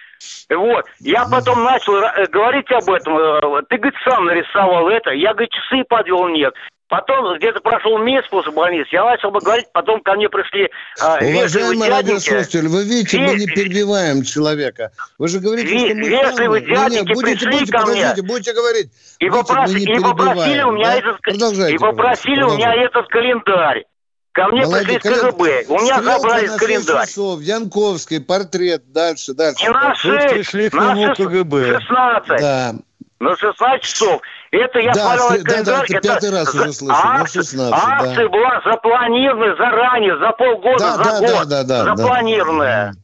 [0.51, 0.87] Вот.
[1.01, 3.17] Я потом начал э, говорить об этом.
[3.17, 5.11] Э, ты, говорит, сам нарисовал это.
[5.11, 6.55] Я, говорит, часы подвел, нет.
[6.89, 10.71] Потом где-то прошел месяц после больницы, я начал бы говорить, потом ко мне пришли
[11.01, 14.93] а, Уважаемый радиослушатель, вы видите, мы не перебиваем человека.
[15.19, 18.15] Вы же говорите, что мы Вежливые дяденьки будете, будете, ко мне.
[18.23, 18.93] Будете говорить.
[19.19, 20.97] И, попроси, и попросили у меня да?
[20.99, 23.85] этот, и попросили у меня этот календарь.
[24.31, 25.65] Ко мне Молодец, пришли из КГБ.
[25.69, 27.07] У меня забрали календарь.
[27.07, 29.65] Часов, Янковский, портрет, дальше, дальше.
[29.65, 31.81] Не на 6, пришли к нему КГБ.
[31.81, 32.41] 16.
[32.41, 32.75] Да.
[33.19, 34.21] На 16 часов.
[34.51, 36.97] Это я да, смотрел да, да, ты пятый раз уже слышу.
[36.97, 38.29] Акция, 16, акция да.
[38.29, 41.49] была запланирована заранее, за полгода, да, за да, год.
[41.49, 42.93] Да, да, да, запланированная.
[42.93, 43.01] Да.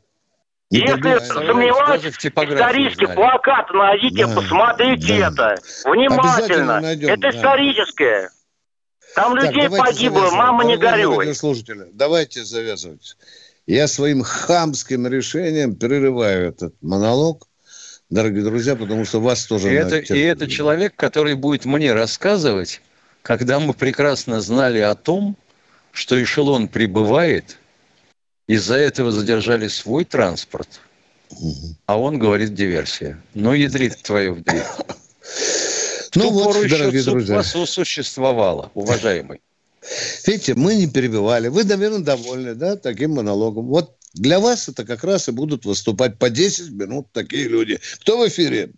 [0.70, 5.28] Если сомневаетесь, исторический плакат найдите, да, посмотрите да.
[5.28, 5.54] это.
[5.84, 6.80] Внимательно.
[6.80, 7.30] Найдем, это да.
[7.30, 8.30] историческое.
[9.14, 11.34] Там так, людей погибло, мама не горюй.
[11.34, 13.16] Слушатели, давайте завязывать.
[13.66, 17.46] Я своим хамским решением прерываю этот монолог
[18.12, 19.72] дорогие друзья, потому что вас тоже...
[19.72, 22.80] И это, и это человек, который будет мне рассказывать,
[23.22, 25.36] когда мы прекрасно знали о том,
[25.92, 27.58] что эшелон прибывает,
[28.46, 30.68] из-за этого задержали свой транспорт,
[31.30, 31.74] угу.
[31.86, 33.18] а он говорит диверсия.
[33.34, 34.62] Ну, ядрит твою в дверь.
[36.14, 37.42] Ну вот, дорогие друзья.
[37.42, 39.40] существовало, уважаемый.
[40.26, 41.48] Видите, мы не перебивали.
[41.48, 43.66] Вы, наверное, довольны, да, таким монологом.
[43.66, 47.78] Вот для вас это как раз и будут выступать по 10 минут такие люди.
[48.00, 48.70] Кто в эфире?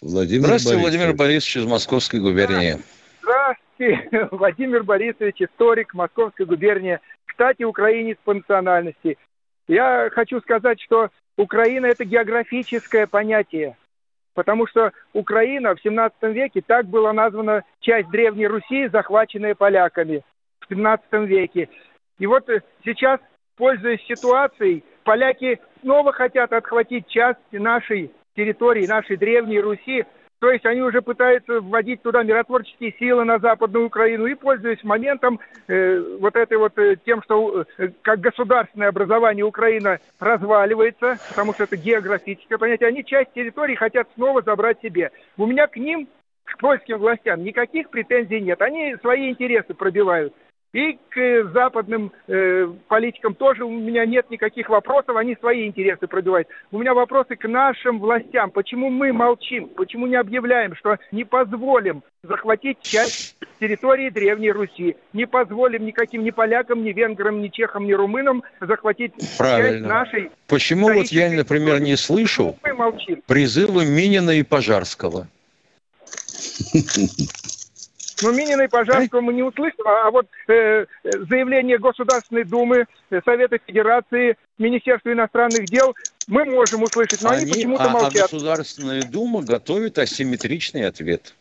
[0.00, 0.98] Владимир Здравствуйте, Борисович.
[0.98, 2.78] Владимир Борисович из Московской губернии.
[3.22, 7.00] Здравствуйте, Владимир Борисович, историк Московской губернии.
[7.26, 9.18] Кстати, украинец по национальности.
[9.66, 13.76] Я хочу сказать, что Украина– это географическое понятие.
[14.34, 20.22] Потому что Украина в 17 веке так была названа часть Древней Руси, захваченная поляками
[20.60, 21.68] в 17 веке.
[22.18, 23.20] И вот э, сейчас,
[23.56, 30.04] пользуясь ситуацией, поляки снова хотят отхватить часть нашей территории, нашей древней Руси.
[30.40, 35.40] То есть они уже пытаются вводить туда миротворческие силы на Западную Украину и, пользуясь моментом,
[35.68, 41.64] э, вот этой вот э, тем, что э, как государственное образование Украина разваливается, потому что
[41.64, 45.12] это географическое понятие, они часть территории хотят снова забрать себе.
[45.38, 46.08] У меня к ним,
[46.44, 48.60] к польским властям, никаких претензий нет.
[48.60, 50.34] Они свои интересы пробивают.
[50.74, 56.48] И к западным э, политикам тоже у меня нет никаких вопросов, они свои интересы пробивают.
[56.72, 58.50] У меня вопросы к нашим властям.
[58.50, 59.68] Почему мы молчим?
[59.68, 64.96] Почему не объявляем, что не позволим захватить часть территории Древней Руси?
[65.12, 69.78] Не позволим никаким ни полякам, ни венграм, ни чехам, ни румынам захватить Правильно.
[69.78, 70.30] часть нашей...
[70.48, 72.56] Почему вот я, например, не слышу
[73.28, 75.28] призывы Минина и Пожарского?
[78.22, 83.58] Но Минина и Пожарского мы не услышим, а вот э, заявление Государственной Думы, э, Совета
[83.66, 85.94] Федерации, Министерства иностранных дел
[86.26, 88.16] мы можем услышать, но они, они почему-то а, молчат.
[88.16, 91.34] А Государственная Дума готовит асимметричный ответ.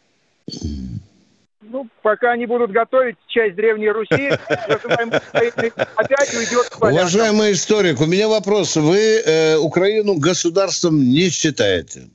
[1.62, 8.76] Ну, пока они будут готовить часть Древней Руси, опять уйдет Уважаемый историк, у меня вопрос.
[8.76, 12.10] Вы э, Украину государством не считаете?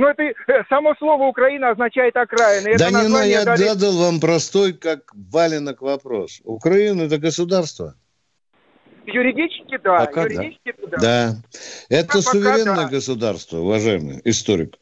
[0.00, 2.78] Ну, это э, само слово Украина означает окраина.
[2.78, 3.64] Да не, ну я дали...
[3.64, 6.40] задал вам простой, как валенок вопрос.
[6.44, 7.94] Украина это государство?
[9.04, 10.06] Юридически да.
[10.06, 10.96] Пока юридически да.
[10.96, 10.98] да.
[11.00, 11.36] Да.
[11.90, 12.88] Это а суверенное да.
[12.88, 14.78] государство, уважаемый историк.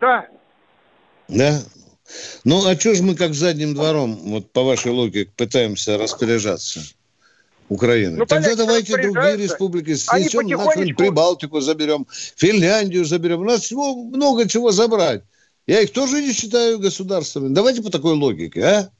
[0.00, 0.28] Да.
[1.26, 1.58] Да?
[2.44, 6.82] Ну, а что же мы как задним двором, вот по вашей логике, пытаемся распоряжаться?
[7.68, 8.18] Украины.
[8.18, 10.98] Ну, Тогда давайте другие республики снесем, потихонечку...
[10.98, 12.06] Прибалтику заберем,
[12.36, 13.40] Финляндию заберем.
[13.40, 15.22] У нас всего много чего забрать.
[15.66, 17.54] Я их тоже не считаю государствами.
[17.54, 18.90] Давайте по такой логике, а?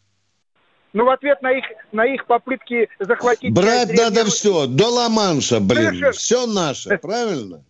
[0.95, 3.53] Ну, в ответ на их, на их попытки захватить...
[3.53, 5.87] Брать надо все, до Ла-Манша, блин.
[5.87, 6.13] Совершенно.
[6.13, 7.65] Все наше, правильно?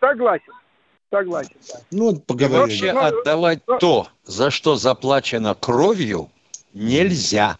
[0.00, 0.52] Согласен.
[1.10, 1.56] Согласен.
[1.68, 1.80] Да.
[1.92, 2.58] Ну, вот поговорили.
[2.58, 3.78] Вообще отдавать но...
[3.78, 6.30] то, за что заплачено кровью,
[6.72, 7.58] нельзя.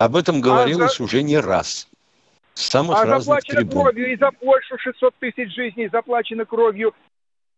[0.00, 1.04] Об этом а говорилось а за...
[1.04, 1.86] уже не раз.
[2.54, 3.82] С самых а разных заплачено трибун.
[3.82, 6.94] кровью и за Польшу 600 тысяч жизней заплачено кровью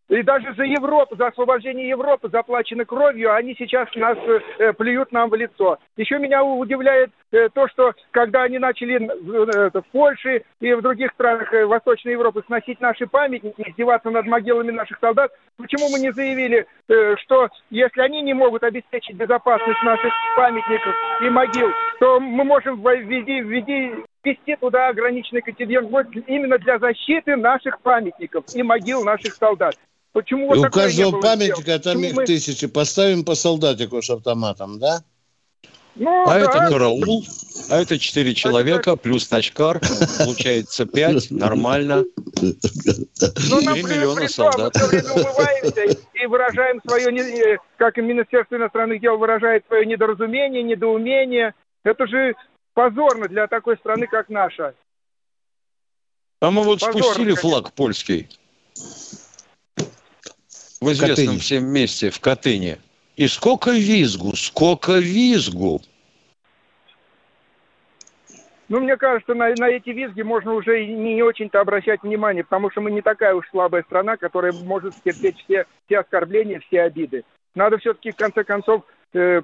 [0.09, 4.17] и даже за Европу, за освобождение Европы заплачено кровью, а они сейчас нас
[4.59, 5.77] э, плюют нам в лицо.
[5.95, 11.11] Еще меня удивляет э, то, что когда они начали э, в Польше и в других
[11.13, 16.11] странах э, Восточной Европы сносить наши памятники, издеваться над могилами наших солдат, почему мы не
[16.11, 22.43] заявили, э, что если они не могут обеспечить безопасность наших памятников и могил, то мы
[22.43, 25.89] можем ввести, ввести ввести туда ограниченный контингент
[26.27, 29.75] именно для защиты наших памятников и могил наших солдат.
[30.13, 32.25] Почему вот у каждого памятника там их мы...
[32.25, 32.67] тысячи.
[32.67, 35.03] Поставим по солдатику с автоматом, да?
[35.95, 36.39] Ну, а да.
[36.39, 37.23] это караул,
[37.69, 39.79] а это четыре человека, плюс начкар,
[40.17, 42.03] получается пять, нормально.
[42.41, 44.73] Ну, Три миллиона солдат.
[44.75, 51.53] Мы все умываемся и выражаем свое, как и Министерство иностранных дел выражает свое недоразумение, недоумение.
[51.83, 52.35] Это же
[52.73, 54.73] позорно для такой страны, как наша.
[56.39, 58.27] А мы вот позорно, спустили флаг польский
[60.83, 61.39] в известном Катыни.
[61.39, 62.77] всем месте, в Катыни.
[63.15, 65.81] И сколько визгу, сколько визгу.
[68.69, 72.71] Ну, мне кажется, на, на эти визги можно уже не, не очень-то обращать внимание, потому
[72.71, 77.23] что мы не такая уж слабая страна, которая может терпеть все, все оскорбления, все обиды.
[77.55, 78.83] Надо все-таки, в конце концов,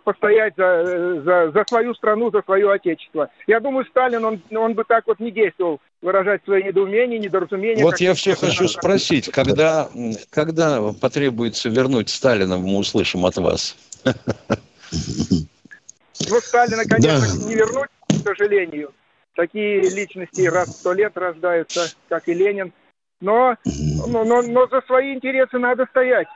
[0.03, 3.30] постоять за, э, за, за свою страну, за свое отечество.
[3.47, 7.84] Я думаю, Сталин, он, он бы так вот не действовал, выражать свои недоумения, недоразумения.
[7.84, 8.74] Вот я все хочу надо.
[8.74, 9.89] спросить, когда,
[10.32, 13.76] когда потребуется вернуть Сталина, мы услышим от вас.
[16.30, 17.47] Ну, Сталина, конечно, да.
[17.47, 18.91] не вернуть, к сожалению.
[19.36, 22.74] Такие личности раз в сто лет рождаются, как и Ленин.
[23.22, 23.55] Но,
[24.07, 26.28] но, но, но за свои интересы надо стоять.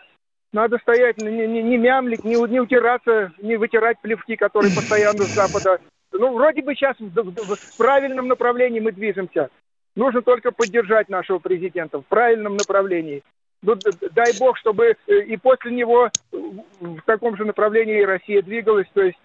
[0.53, 5.33] Надо стоять, не, не, не мямлить, не, не утираться, не вытирать плевки, которые постоянно с
[5.33, 5.79] запада.
[6.11, 9.49] Ну, вроде бы сейчас в, в, в правильном направлении мы движемся.
[9.95, 13.23] Нужно только поддержать нашего президента в правильном направлении.
[13.63, 13.75] Ну,
[14.11, 18.87] дай бог, чтобы э, и после него в таком же направлении Россия двигалась.
[18.93, 19.17] То есть,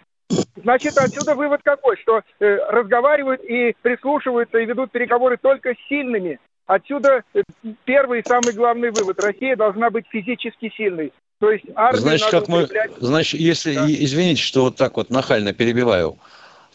[0.57, 6.39] значит, отсюда вывод какой, что э, разговаривают и прислушиваются и ведут переговоры только с сильными,
[6.69, 7.43] Отсюда э,
[7.87, 9.19] первый и самый главный вывод.
[9.25, 11.15] Россия должна быть физически сильной.
[11.41, 13.87] То есть армию значит, как мы, значит, если, да.
[13.89, 16.19] извините, что вот так вот нахально перебиваю,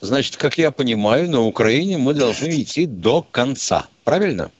[0.02, 3.86] значит, как я понимаю, на Украине мы должны идти до конца.
[4.04, 4.52] Правильно?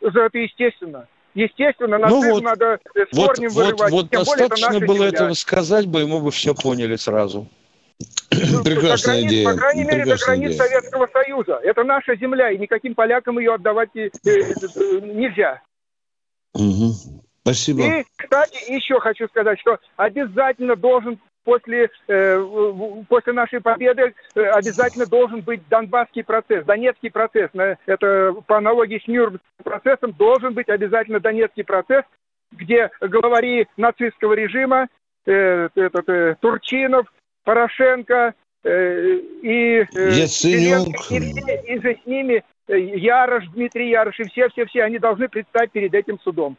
[0.00, 1.06] Это естественно.
[1.34, 3.92] Естественно, на ну вот, надо с вот, корнем вот, вырывать.
[3.92, 5.08] Вот Тем достаточно более, было земля.
[5.10, 7.46] этого сказать бы, и мы бы все поняли сразу.
[8.30, 9.44] Прекрасная границ, идея.
[9.44, 10.58] По крайней мере, до границ идея.
[10.58, 11.60] Советского Союза.
[11.62, 14.30] Это наша земля, и никаким полякам ее отдавать э, э,
[15.00, 15.62] нельзя.
[16.54, 16.92] Угу.
[17.42, 17.82] Спасибо.
[17.82, 22.46] И, кстати, еще хочу сказать, что обязательно должен после, э,
[23.08, 27.50] после нашей победы э, обязательно должен быть Донбасский процесс, Донецкий процесс.
[27.86, 32.04] Это по аналогии с Нюрнбергским процессом должен быть обязательно Донецкий процесс,
[32.50, 34.88] где главари нацистского режима,
[35.24, 37.06] э, этот, э, Турчинов,
[37.46, 38.34] Порошенко
[38.64, 41.10] э, и, э, Яценюк.
[41.12, 45.70] и, и, и же с ними э, Ярош, Дмитрий Ярош и все-все-все, они должны предстать
[45.70, 46.56] перед этим судом.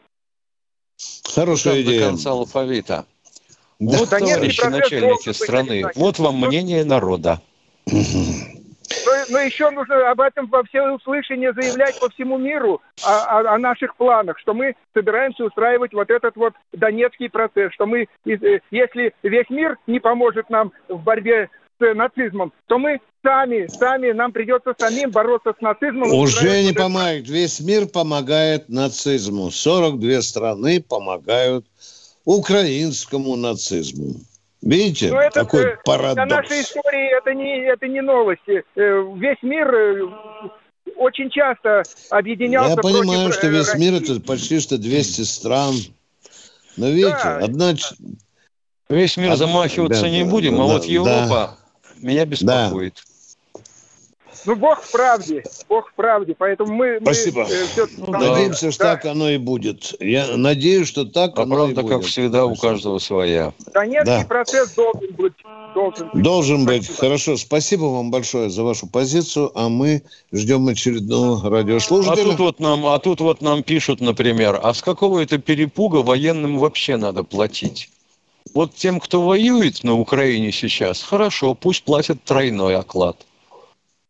[1.26, 2.00] Хорошая идея.
[2.00, 3.06] До конца алфавита.
[3.80, 3.98] Да.
[3.98, 7.42] Вот, товарищи начальники страны, вот вам мнение народа.
[9.06, 13.56] Но, но еще нужно об этом во все услышания заявлять по всему миру о, о,
[13.56, 18.60] о наших планах, что мы собираемся устраивать вот этот вот донецкий процесс, что мы, э,
[18.72, 24.32] если весь мир не поможет нам в борьбе с нацизмом, то мы сами, сами, нам
[24.32, 26.12] придется самим бороться с нацизмом.
[26.14, 27.28] Уже не помогает.
[27.28, 29.52] Весь мир помогает нацизму.
[29.52, 31.66] 42 страны помогают
[32.26, 34.16] украинскому нацизму.
[34.68, 36.16] Видите, Но это, какой э, парадокс.
[36.16, 38.66] Для нашей истории это не, это не новости.
[38.76, 40.04] Э, весь мир э,
[40.98, 43.80] очень часто объединялся Я понимаю, против что весь России.
[43.80, 45.74] мир это почти что 200 стран.
[46.76, 47.38] Но видите, да.
[47.38, 47.76] одна...
[48.90, 51.58] Весь мир замахиваться да, не будем, а да, а вот Европа да.
[52.02, 52.96] меня беспокоит.
[52.96, 53.17] Да.
[54.48, 55.44] Ну, Бог в правде.
[55.68, 56.34] Бог в правде.
[56.38, 57.00] Поэтому мы...
[57.02, 57.44] Спасибо.
[57.44, 58.20] Мы, э, все, ну, да.
[58.20, 58.96] Надеемся, что да.
[58.96, 59.94] так оно и будет.
[60.00, 61.98] Я надеюсь, что так а оно правда, и будет.
[61.98, 63.52] как всегда, у каждого своя.
[63.74, 64.26] Донецкий да.
[64.26, 65.34] процесс должен быть.
[65.76, 66.24] Должен, быть.
[66.24, 66.98] должен быть.
[66.98, 67.36] Хорошо.
[67.36, 69.52] Спасибо вам большое за вашу позицию.
[69.54, 72.22] А мы ждем очередного радиослушателя.
[72.22, 75.98] А тут вот нам, а тут вот нам пишут, например, а с какого это перепуга
[75.98, 77.90] военным вообще надо платить?
[78.54, 83.18] Вот тем, кто воюет на Украине сейчас, хорошо, пусть платят тройной оклад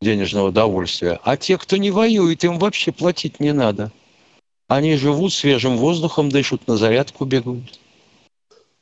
[0.01, 1.19] денежного удовольствия.
[1.23, 3.91] А те, кто не воюет, им вообще платить не надо.
[4.67, 7.79] Они живут свежим воздухом, дышат, на зарядку бегают.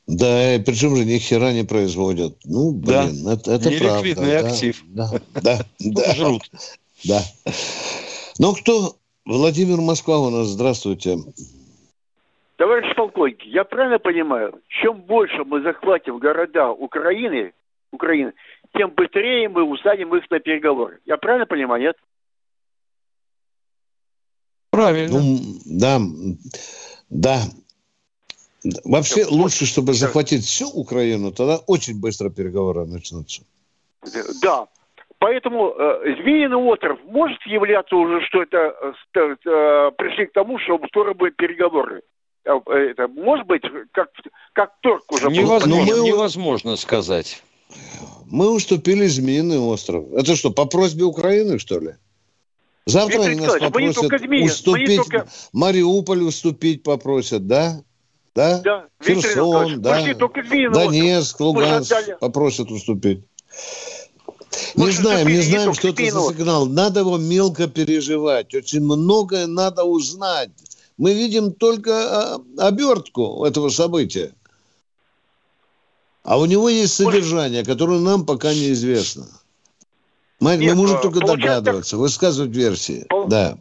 [0.08, 2.38] Да, причем же ни хера не производят.
[2.46, 3.34] Ну, блин, да.
[3.34, 4.16] это, это правда.
[4.16, 4.84] да, актив.
[4.88, 5.10] Да,
[5.42, 6.14] да, да.
[6.16, 6.44] Жрут.
[7.04, 7.22] Да.
[8.38, 8.96] Ну, кто?
[9.26, 10.48] Владимир Москва у нас.
[10.48, 11.18] Здравствуйте.
[12.58, 17.54] Товарищ полковник, я правильно понимаю, чем больше мы захватим города Украины,
[17.92, 18.34] Украины,
[18.74, 21.00] тем быстрее мы усадим их на переговоры.
[21.06, 21.98] Я правильно понимаю, нет?
[24.70, 25.20] Правильно.
[25.20, 26.00] Ну, да,
[27.10, 27.40] да.
[28.84, 33.44] Вообще Все, лучше, чтобы захватить всю Украину, тогда очень быстро переговоры начнутся.
[34.42, 34.68] Да.
[35.20, 40.80] Поэтому э, Змеиный остров может являться уже, что это э, э, пришли к тому, что
[40.90, 42.02] скоро будут переговоры.
[42.44, 44.10] Э, это может быть, как,
[44.54, 45.98] как торг уже невозможно, был.
[45.98, 47.42] Ну, невозможно сказать.
[48.28, 50.06] Мы уступили Змеиный остров.
[50.14, 51.96] Это что, по просьбе Украины, что ли?
[52.86, 55.28] Завтра Виктор они нас попросят Змеи, уступить, только...
[55.54, 57.82] Мариуполь уступить попросят, да?
[58.36, 58.62] Да?
[58.64, 58.86] да.
[59.04, 60.04] Херсон, да.
[60.04, 63.24] Донецк, Луганск попросят уступить.
[64.76, 66.66] Не знаем, не знаем, что это за сигнал.
[66.66, 68.54] Надо его мелко переживать.
[68.54, 70.50] Очень многое надо узнать.
[70.98, 74.34] Мы видим только а, обертку этого события.
[76.26, 79.26] А у него есть содержание, которое нам пока неизвестно.
[80.40, 82.00] Мы, Нет, мы можем только догадываться, так...
[82.00, 83.06] высказывать версии.
[83.10, 83.28] Пол...
[83.28, 83.58] Да.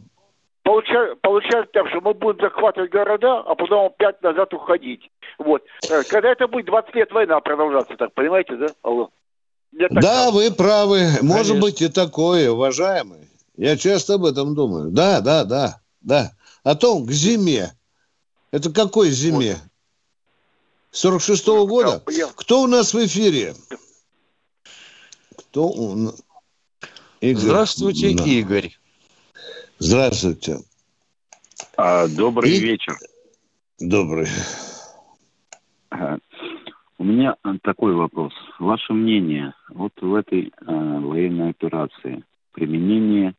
[0.63, 5.11] Получается, получается так, что мы будем захватывать города, а потом опять назад уходить.
[5.37, 5.61] Вот.
[5.89, 8.67] Э, когда это будет 20 лет война продолжаться, так понимаете, да?
[8.81, 9.11] Алло.
[9.71, 11.01] да, так вы правы.
[11.01, 11.23] Конечно.
[11.23, 13.29] Может быть и такое, уважаемый.
[13.57, 14.89] Я часто об этом думаю.
[14.89, 16.31] Да, да, да, да.
[16.63, 17.73] О том, к зиме.
[18.51, 19.53] Это какой зиме?
[19.53, 19.71] Вот.
[20.95, 22.01] 46-го года.
[22.37, 23.53] Кто у нас в эфире?
[25.37, 26.23] Кто у нас?
[27.19, 27.41] Игорь.
[27.41, 28.23] Здравствуйте, да.
[28.23, 28.77] Игорь.
[29.79, 30.59] Здравствуйте.
[31.77, 32.59] А, добрый И...
[32.59, 32.95] вечер.
[33.79, 34.27] Добрый.
[36.97, 38.33] У меня такой вопрос.
[38.59, 42.23] Ваше мнение вот в этой э, военной операции
[42.53, 43.35] применение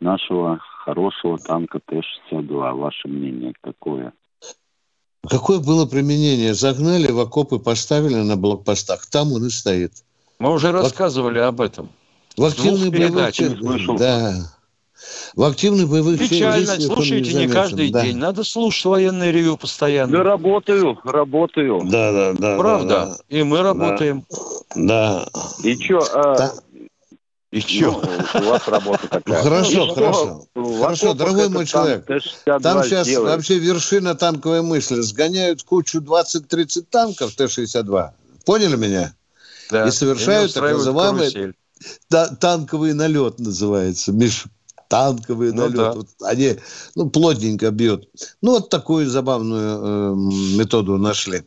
[0.00, 2.72] нашего хорошего танка Т-62.
[2.72, 4.14] Ваше мнение какое?
[5.26, 6.54] Какое было применение?
[6.54, 9.06] Загнали в окопы, поставили на блокпостах.
[9.06, 9.92] Там он и стоит.
[10.38, 11.90] Мы уже рассказывали об этом.
[12.36, 14.52] В активных боевых Да.
[15.34, 16.80] В активных боевых Печально.
[16.80, 18.02] Слушайте не, не каждый да.
[18.02, 18.16] день.
[18.16, 20.12] Надо слушать военное ревю постоянно.
[20.12, 21.80] Да работаю, работаю.
[21.84, 22.58] Да, да, да.
[22.58, 22.88] Правда.
[22.88, 23.16] Да, да.
[23.28, 24.24] И мы работаем.
[24.74, 25.28] Да.
[25.62, 26.52] И что, а, да.
[27.50, 28.02] И что?
[28.34, 29.42] Ну, у вас работа такая.
[29.42, 30.46] Хорошо, ну, хорошо.
[30.54, 32.06] Хорошо, дорогой мой человек.
[32.44, 35.00] Там сейчас вообще вершина танковой мысли.
[35.00, 38.10] Сгоняют кучу 20-30 танков Т-62.
[38.44, 39.14] Поняли меня?
[39.70, 39.86] Да.
[39.86, 41.54] И совершают так называемый
[42.08, 44.12] танковый налет называется.
[44.12, 44.44] Миш,
[44.88, 45.68] танковый ну.
[45.68, 45.92] Да.
[45.92, 46.56] Вот они
[46.94, 48.08] ну, плотненько бьют.
[48.42, 50.14] Ну, вот такую забавную э,
[50.56, 51.44] методу нашли.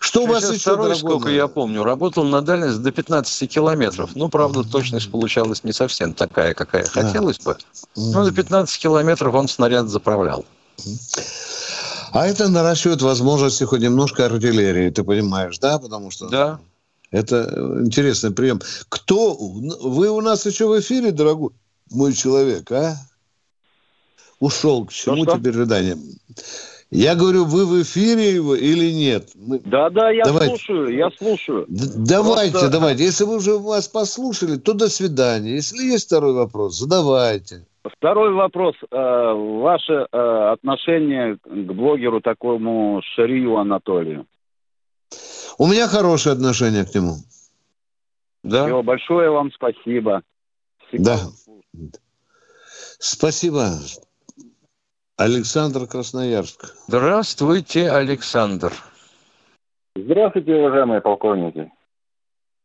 [0.00, 4.10] Что у вас еще, второй, сколько я помню, работал на дальность до 15 километров.
[4.14, 6.88] Ну, правда, точность получалась не совсем такая, какая а.
[6.88, 7.56] хотелось бы.
[7.96, 10.44] Но до 15 километров он снаряд заправлял.
[12.12, 15.78] А это наращивает возможности хоть немножко артиллерии, ты понимаешь, да?
[15.78, 16.28] Потому что...
[16.28, 16.60] Да.
[17.10, 18.60] Это интересный прием.
[18.90, 19.34] Кто?
[19.34, 21.52] Вы у нас еще в эфире, дорогой
[21.90, 22.94] мой человек, а?
[24.40, 24.86] Ушел.
[24.86, 25.96] К чему что, теперь рыдание?
[26.90, 29.30] Я говорю, вы в эфире его или нет?
[29.34, 29.58] Мы...
[29.60, 30.56] Да, да, я давайте.
[30.56, 31.66] слушаю, я слушаю.
[31.68, 32.70] Д- давайте, Просто...
[32.70, 33.04] давайте.
[33.04, 35.56] Если вы уже вас послушали, то до свидания.
[35.56, 37.66] Если есть второй вопрос, задавайте.
[37.84, 38.74] Второй вопрос.
[38.90, 44.26] Э, ваше э, отношение к блогеру такому Шарию Анатолию?
[45.58, 47.16] У меня хорошее отношение к нему.
[48.42, 48.64] Да.
[48.66, 50.22] Все, большое вам спасибо.
[50.88, 51.52] Всегда да.
[52.98, 53.70] Спасибо.
[55.16, 56.74] Александр Красноярск.
[56.86, 58.72] Здравствуйте, Александр.
[59.96, 61.72] Здравствуйте, уважаемые полковники.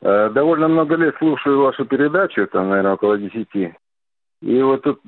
[0.01, 3.73] Э, довольно много лет слушаю вашу передачу, там, наверное, около десяти.
[4.41, 4.99] И вот тут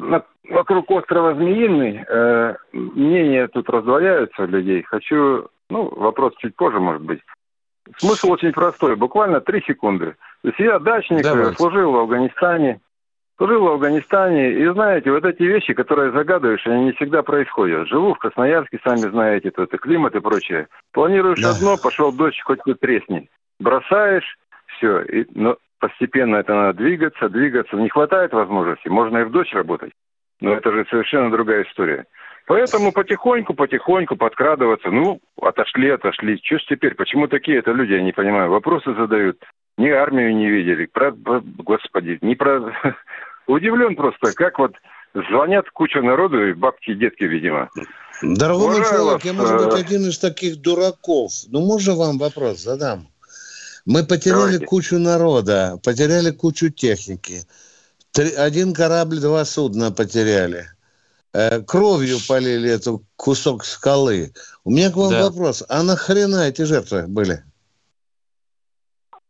[0.49, 4.82] вокруг острова Змеиный э, мнения тут раздвояются у людей.
[4.84, 7.20] Хочу Ну, вопрос чуть позже, может быть.
[7.97, 10.16] Смысл очень простой, буквально три секунды.
[10.41, 11.58] То есть я дачник, Давайте.
[11.58, 12.80] служил в Афганистане,
[13.38, 17.88] служил в Афганистане, и знаете, вот эти вещи, которые загадываешь, они не всегда происходят.
[17.88, 20.68] Живу в Красноярске, сами знаете, тут и климат и прочее.
[20.94, 21.52] Планируешь да.
[21.52, 23.30] одно, пошел дождь, хоть ты тресни.
[23.60, 24.38] Бросаешь,
[24.78, 27.76] все, и, но постепенно это надо двигаться, двигаться.
[27.76, 29.92] Не хватает возможности, можно и в дождь работать.
[30.42, 32.06] Но это же совершенно другая история.
[32.48, 34.92] Поэтому потихоньку, потихоньку подкрадываться.
[34.92, 36.40] Ну, отошли, отошли.
[36.44, 36.94] Что ж теперь?
[36.96, 38.52] Почему такие это люди, я не понимаю.
[38.52, 39.44] Вопросы задают.
[39.78, 40.86] Ни армию не видели.
[40.86, 42.72] Про, господи, не про...
[43.48, 44.74] Удивлен просто, как вот
[45.14, 47.70] звонят куча народу, и бабки и детки, видимо.
[48.22, 51.32] Дорогой мой человек, вас, я, может быть, э, один из таких дураков.
[51.48, 53.08] Ну, можно вам вопрос задам?
[53.86, 54.66] Мы потеряли Давайте.
[54.66, 57.43] кучу народа, потеряли кучу техники.
[58.12, 60.68] Три, один корабль, два судна потеряли.
[61.34, 64.34] Э, кровью полили эту кусок скалы.
[64.64, 65.24] У меня к вам да.
[65.24, 65.64] вопрос.
[65.68, 67.43] А нахрена эти жертвы были?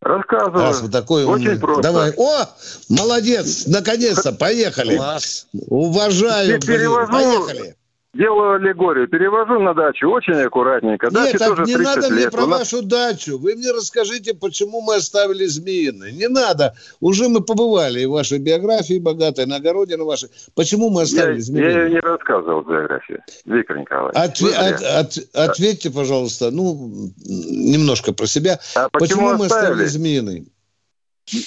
[0.05, 0.61] Рассказываю.
[0.61, 1.59] Раз вы такой Очень умный.
[1.59, 1.81] просто.
[1.81, 2.13] Давай.
[2.15, 2.45] О,
[2.89, 4.97] молодец, наконец-то, поехали.
[4.97, 5.47] Класс.
[5.67, 6.61] Уважаю.
[6.61, 7.75] Перевожу, поехали
[8.15, 11.11] делаю аллегорию, перевожу на дачу очень аккуратненько.
[11.11, 12.59] Даче Нет, тоже не надо мне про нас...
[12.59, 13.37] вашу дачу.
[13.37, 16.13] Вы мне расскажите, почему мы оставили Змеиный.
[16.13, 16.73] Не надо.
[17.01, 20.29] Уже мы побывали в вашей биографии богатой, на огороде на вашей.
[20.55, 21.73] Почему мы оставили я, Змеиный?
[21.73, 24.15] Я не рассказывал биографию, Виктор Николаевич.
[24.15, 28.59] Отве- от, от, ответьте, пожалуйста, ну, немножко про себя.
[28.75, 30.47] А почему, почему мы оставили Змеиный?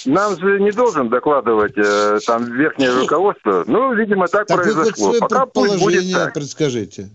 [0.05, 3.63] Нам же не должен докладывать э, там верхнее руководство.
[3.65, 5.11] Ну, видимо, так, так произошло.
[5.11, 6.33] Вы пока пусть будет так.
[6.33, 7.09] предскажите.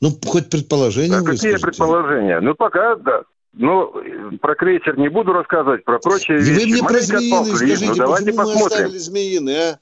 [0.00, 2.40] Ну, хоть предположение да, Какие предположения?
[2.40, 3.22] Ну, пока, да.
[3.52, 3.92] Ну,
[4.40, 6.66] про крейсер не буду рассказывать, про прочие вещи.
[6.66, 8.60] Вы мне про змеиный скажите, ну, давайте почему посмотрим.
[8.60, 9.78] мы оставили змеиный, а?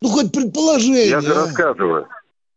[0.00, 1.08] Ну, хоть предположение.
[1.08, 1.34] Я же а?
[1.34, 2.06] рассказываю.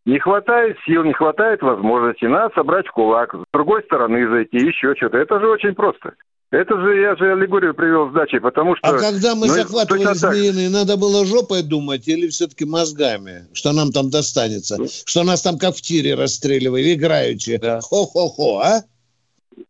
[0.06, 2.26] Не хватает сил, не хватает возможности.
[2.26, 5.18] Надо собрать в кулак, с другой стороны зайти, еще что-то.
[5.18, 6.14] Это же очень просто.
[6.52, 8.86] Это же я же аллегорию привел с дачей, потому что...
[8.86, 13.92] А когда мы ну, захватывали змеиные, надо было жопой думать или все-таки мозгами, что нам
[13.92, 14.78] там достанется?
[14.78, 14.88] Ну.
[15.06, 17.58] Что нас там как в тире расстреливали, играючи?
[17.58, 17.80] Да.
[17.80, 18.82] Хо-хо-хо, а?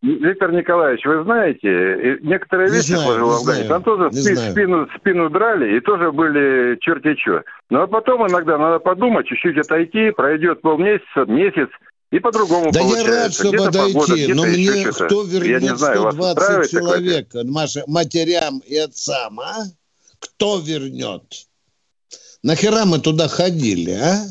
[0.01, 5.29] Виктор Николаевич, вы знаете, некоторые не вещи знаю, в Афгане, там тоже спину, спину, спину
[5.29, 7.43] драли, и тоже были черти что.
[7.69, 11.69] Ну а потом иногда надо подумать, чуть-чуть отойти, пройдет полмесяца, месяц,
[12.11, 16.71] и по-другому Да я рад, чтобы дойти, но мне кто вернет я не знаю, 120
[16.71, 17.83] человек такое?
[17.87, 19.63] матерям и отцам, а?
[20.19, 21.23] Кто вернет?
[22.43, 24.25] Нахера мы туда ходили, а?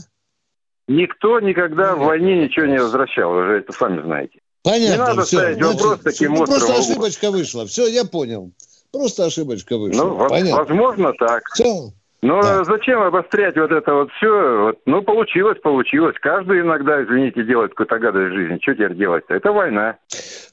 [0.88, 4.40] Никто никогда в войне ничего не возвращал, вы же это сами знаете.
[4.62, 5.38] Понятно, не надо все.
[5.38, 7.66] ставить Значит, вопрос таким ну, Просто ошибочка вышла.
[7.66, 8.52] Все, я понял.
[8.92, 10.04] Просто ошибочка вышла.
[10.04, 10.64] Ну, Понятно.
[10.64, 11.44] возможно так.
[11.54, 11.92] Все.
[12.22, 12.64] Но да.
[12.64, 14.64] зачем обострять вот это вот все?
[14.64, 16.14] Вот, ну, получилось, получилось.
[16.20, 18.58] Каждый иногда, извините, делает какую-то гадость в жизни.
[18.60, 19.34] Что теперь делать-то?
[19.34, 19.96] Это война.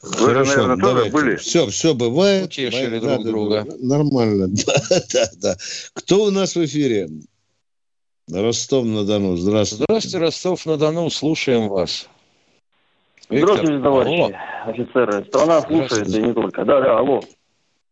[0.01, 1.35] Вы же, наверное, тоже были.
[1.35, 2.45] Все, все бывает.
[2.45, 3.65] Утешили друг да, друга.
[3.79, 4.47] Нормально.
[4.65, 5.55] Да, да, да.
[5.93, 7.09] Кто у нас в эфире?
[8.31, 9.35] Ростов-на-Дону.
[9.35, 9.85] Здравствуйте.
[9.87, 11.09] Здравствуйте, Ростов-на-Дону.
[11.09, 12.07] Слушаем вас.
[13.29, 13.55] Виктор.
[13.55, 14.31] Здравствуйте, товарищи алло.
[14.65, 15.25] офицеры.
[15.25, 16.63] Страна слушает, и не только.
[16.63, 17.21] Да, да, алло.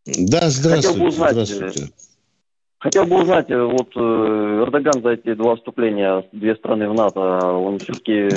[0.05, 0.88] Да, здравствуйте.
[0.88, 1.93] Хотел бы узнать, здравствуйте.
[2.80, 7.19] Хотел бы узнать, э, вот э, Эрдоган за эти два вступления, две страны в НАТО,
[7.47, 8.30] он все-таки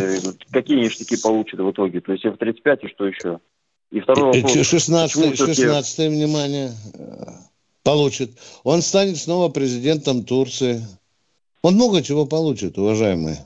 [0.50, 2.00] какие ништяки получит в итоге?
[2.00, 3.40] То есть F-35 и что еще?
[3.90, 4.52] И второй вопрос.
[4.52, 6.70] 16 16 внимание,
[7.82, 8.30] получит.
[8.64, 10.82] Он станет снова президентом Турции.
[11.62, 13.38] Он много чего получит, уважаемые.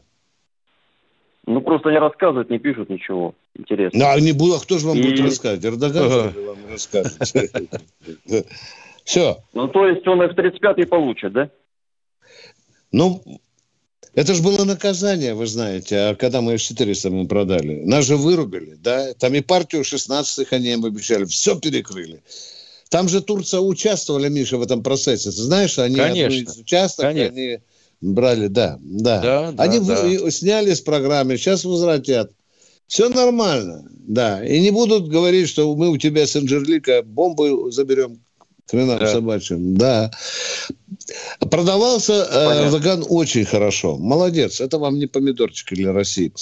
[1.47, 3.35] Ну, просто не рассказывают, не пишут ничего.
[3.57, 3.99] Интересно.
[3.99, 5.03] Ну, а, не буду, а кто же вам и...
[5.03, 5.65] будет рассказывать?
[5.65, 6.33] Эрдоган ага.
[6.41, 7.19] вам расскажет.
[9.05, 9.43] Все.
[9.53, 11.51] Ну, то есть он F-35 получит, да?
[12.93, 13.23] Ну,
[14.15, 17.83] это же было наказание, вы знаете, а когда мы F-400 ему продали.
[17.85, 19.15] Нас же вырубили, да?
[19.15, 21.25] Там и партию 16-х они им обещали.
[21.25, 22.23] Все перекрыли.
[22.91, 25.31] Там же Турция участвовала, Миша, в этом процессе.
[25.31, 26.61] Ты знаешь, они Конечно.
[26.61, 27.59] участвовали, они
[28.03, 29.21] брали, да, да.
[29.23, 30.31] да, да они да.
[30.31, 32.33] сняли с программы, сейчас возвратят.
[32.87, 34.45] Все нормально, да.
[34.45, 38.21] И не будут говорить, что мы у тебя с Анжерлика бомбы заберем
[38.69, 39.07] Хренам да.
[39.07, 40.11] собачьим, да.
[41.51, 43.99] Продавался э, Эрдоган очень хорошо.
[43.99, 44.61] Молодец.
[44.61, 46.33] Это вам не помидорчики для России.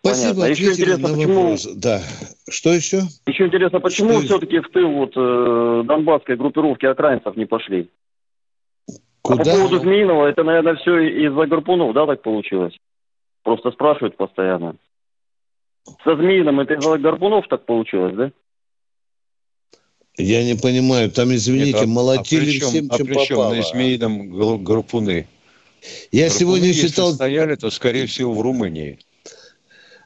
[0.00, 0.52] Спасибо, Понятно.
[0.52, 1.42] еще интересно, почему...
[1.42, 1.68] Вопрос.
[1.74, 2.00] Да.
[2.48, 3.02] Что еще?
[3.26, 4.22] Еще интересно, почему Что...
[4.22, 7.90] все-таки в тыл вот, э, донбасской группировки окраинцев не пошли?
[9.22, 9.42] Куда?
[9.42, 12.74] А по поводу Змеиного, это, наверное, все из-за Гарпунов, да, так получилось?
[13.42, 14.76] Просто спрашивают постоянно.
[16.04, 18.30] Со Змеиным это из-за Гарпунов так получилось, да?
[20.18, 23.54] Я не понимаю, там, извините, Это, молотили а чем, всем, чем а попало.
[23.54, 25.28] на Измеином группуны?
[26.10, 27.14] Я Группуны, сегодня если читал...
[27.14, 28.98] стояли, то, скорее всего, в Румынии.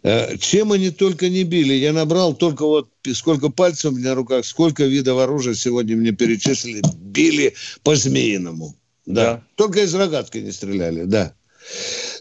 [0.03, 1.75] Э, чем они только не били.
[1.75, 6.13] Я набрал только вот сколько пальцев у меня на руках, сколько видов оружия сегодня мне
[6.13, 6.83] перечислили.
[6.95, 8.77] Били по-змеиному.
[9.07, 9.25] Да.
[9.25, 9.43] да.
[9.55, 11.35] Только из рогатки не стреляли, да.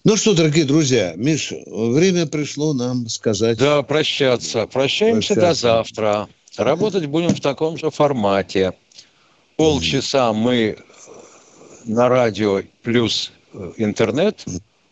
[0.04, 3.58] Ну что, дорогие друзья, Миша, время пришло нам сказать.
[3.58, 4.68] Да, прощаться.
[4.68, 5.62] Прощаемся прощаться.
[5.64, 6.30] до завтра.
[6.58, 8.74] Работать будем в таком же формате.
[9.56, 10.78] Полчаса мы
[11.86, 14.44] на радио плюс э, интернет,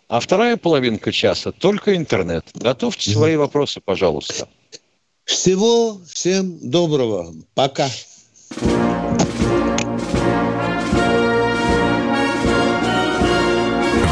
[0.07, 2.45] а вторая половинка часа только интернет.
[2.53, 4.47] Готовьте свои вопросы, пожалуйста.
[5.25, 7.33] Всего всем доброго.
[7.53, 7.89] Пока.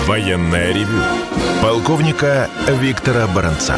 [0.05, 1.01] Военная ревю.
[1.61, 3.77] Полковника Виктора Баранца.